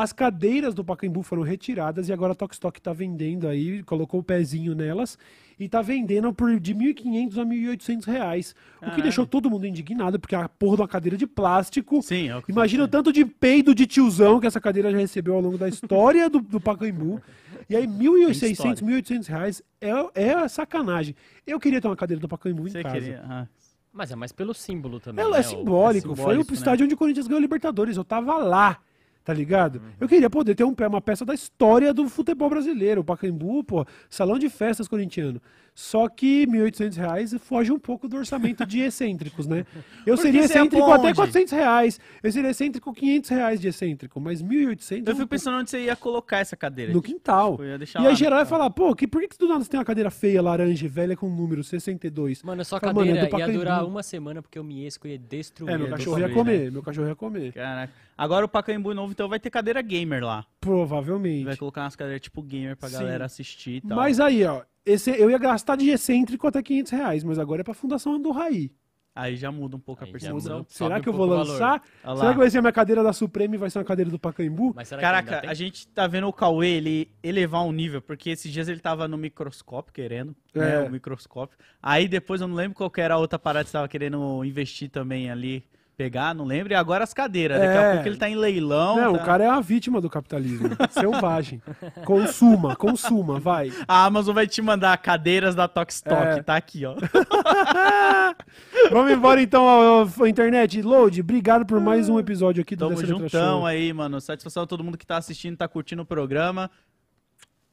[0.01, 4.23] As cadeiras do Pacaembu foram retiradas e agora a Tokstok tá vendendo aí, colocou o
[4.23, 5.17] pezinho nelas
[5.59, 8.51] e tá vendendo por de 1.500 a 1.800 reais.
[8.51, 9.03] O que Caralho.
[9.03, 12.01] deixou todo mundo indignado, porque a porra de uma cadeira de plástico.
[12.01, 15.35] Sim, é o Imagina o tanto de peido de tiozão que essa cadeira já recebeu
[15.35, 17.21] ao longo da história do, do Pacaembu.
[17.69, 18.75] E aí, 1.600, história.
[18.75, 21.13] 1.800 reais é, é sacanagem.
[21.45, 22.95] Eu queria ter uma cadeira do Pacaembu em Você casa.
[22.95, 23.21] queria.
[23.27, 23.45] ah,
[23.91, 25.25] Mas é mais pelo símbolo também.
[25.25, 25.43] Ela né?
[25.43, 26.13] é O- simbólico.
[26.13, 26.57] é Foi simbólico, o né?
[26.57, 27.97] estádio onde o Corinthians ganhou a Libertadores.
[27.97, 28.77] Eu tava lá,
[29.23, 29.75] tá ligado?
[29.75, 29.91] Uhum.
[29.99, 33.01] Eu queria poder ter um, uma peça da história do futebol brasileiro.
[33.01, 35.41] O Pacaembu, pô, salão de festas corintiano.
[35.81, 39.65] Só que 1.800 reais foge um pouco do orçamento de excêntricos, né?
[40.05, 41.15] Eu Porque seria ia excêntrico pra até onde?
[41.15, 41.99] 400 reais.
[42.21, 44.19] Eu seria excêntrico 500 reais de excêntrico.
[44.19, 46.91] Mas 1.800 Eu fico pensando onde você ia colocar essa cadeira.
[46.91, 47.55] no quintal.
[47.59, 48.59] Eu ia deixar E aí geral vai quintal.
[48.59, 50.89] falar, pô, que, por que, que do nada você tem uma cadeira feia, laranja, e
[50.89, 52.43] velha com número 62?
[52.43, 53.57] Mano, só a Fala, mano, é cadeira ia Pacaembu.
[53.59, 55.71] durar uma semana porque o Miesco ia destruir.
[55.71, 56.57] É, meu ia cachorro ia destruir, né?
[56.57, 57.53] comer, meu cachorro ia comer.
[57.53, 57.93] Caraca.
[58.17, 60.45] Agora o Pacaembu novo, então, vai ter cadeira gamer lá.
[60.59, 61.45] Provavelmente.
[61.45, 62.95] Vai colocar umas cadeiras tipo gamer pra Sim.
[62.97, 63.97] galera assistir e tal.
[63.97, 64.61] Mas aí, ó,
[64.91, 68.71] esse, eu ia gastar de excêntrico até 500 reais, mas agora é pra Fundação Andorraí.
[69.15, 70.65] Aí já muda um pouco a Aí já percepção.
[70.69, 71.83] Será que um eu vou lançar?
[72.15, 74.17] Será que vai ser a minha cadeira da Suprema e vai ser uma cadeira do
[74.19, 74.73] Pacaembu?
[74.99, 78.79] Caraca, a gente tá vendo o Cauê ele elevar um nível, porque esses dias ele
[78.79, 80.87] tava no microscópio querendo, né, É.
[80.87, 81.57] o microscópio.
[81.83, 84.43] Aí depois eu não lembro qual que era a outra parada que você tava querendo
[84.45, 85.65] investir também ali,
[85.99, 86.71] pegar, não lembro.
[86.71, 87.89] E agora as cadeiras, daqui É.
[87.89, 88.95] a pouco ele tá em leilão.
[88.95, 90.69] Não, tá- o cara é uma vítima do capitalismo.
[90.91, 91.61] Selvagem.
[92.05, 93.69] Consuma, consuma, vai.
[93.85, 96.41] A Amazon vai te mandar cadeiras da Tokstok, É.
[96.41, 96.95] tá aqui, ó.
[98.89, 100.81] Vamos embora então, ó, internet.
[100.81, 103.65] Load, obrigado por mais um episódio aqui do Tamo Dessa Letra juntão Show.
[103.65, 104.21] aí, mano.
[104.21, 106.71] Satisfação a todo mundo que tá assistindo, tá curtindo o programa.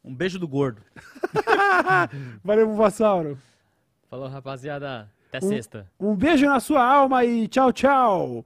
[0.05, 0.83] Um beijo do gordo.
[2.43, 3.39] Valeu, Vassauro.
[4.11, 5.09] Falou, rapaziada.
[5.29, 5.87] Até Um- sexta.
[5.99, 8.45] Um beijo na sua alma e tchau, tchau.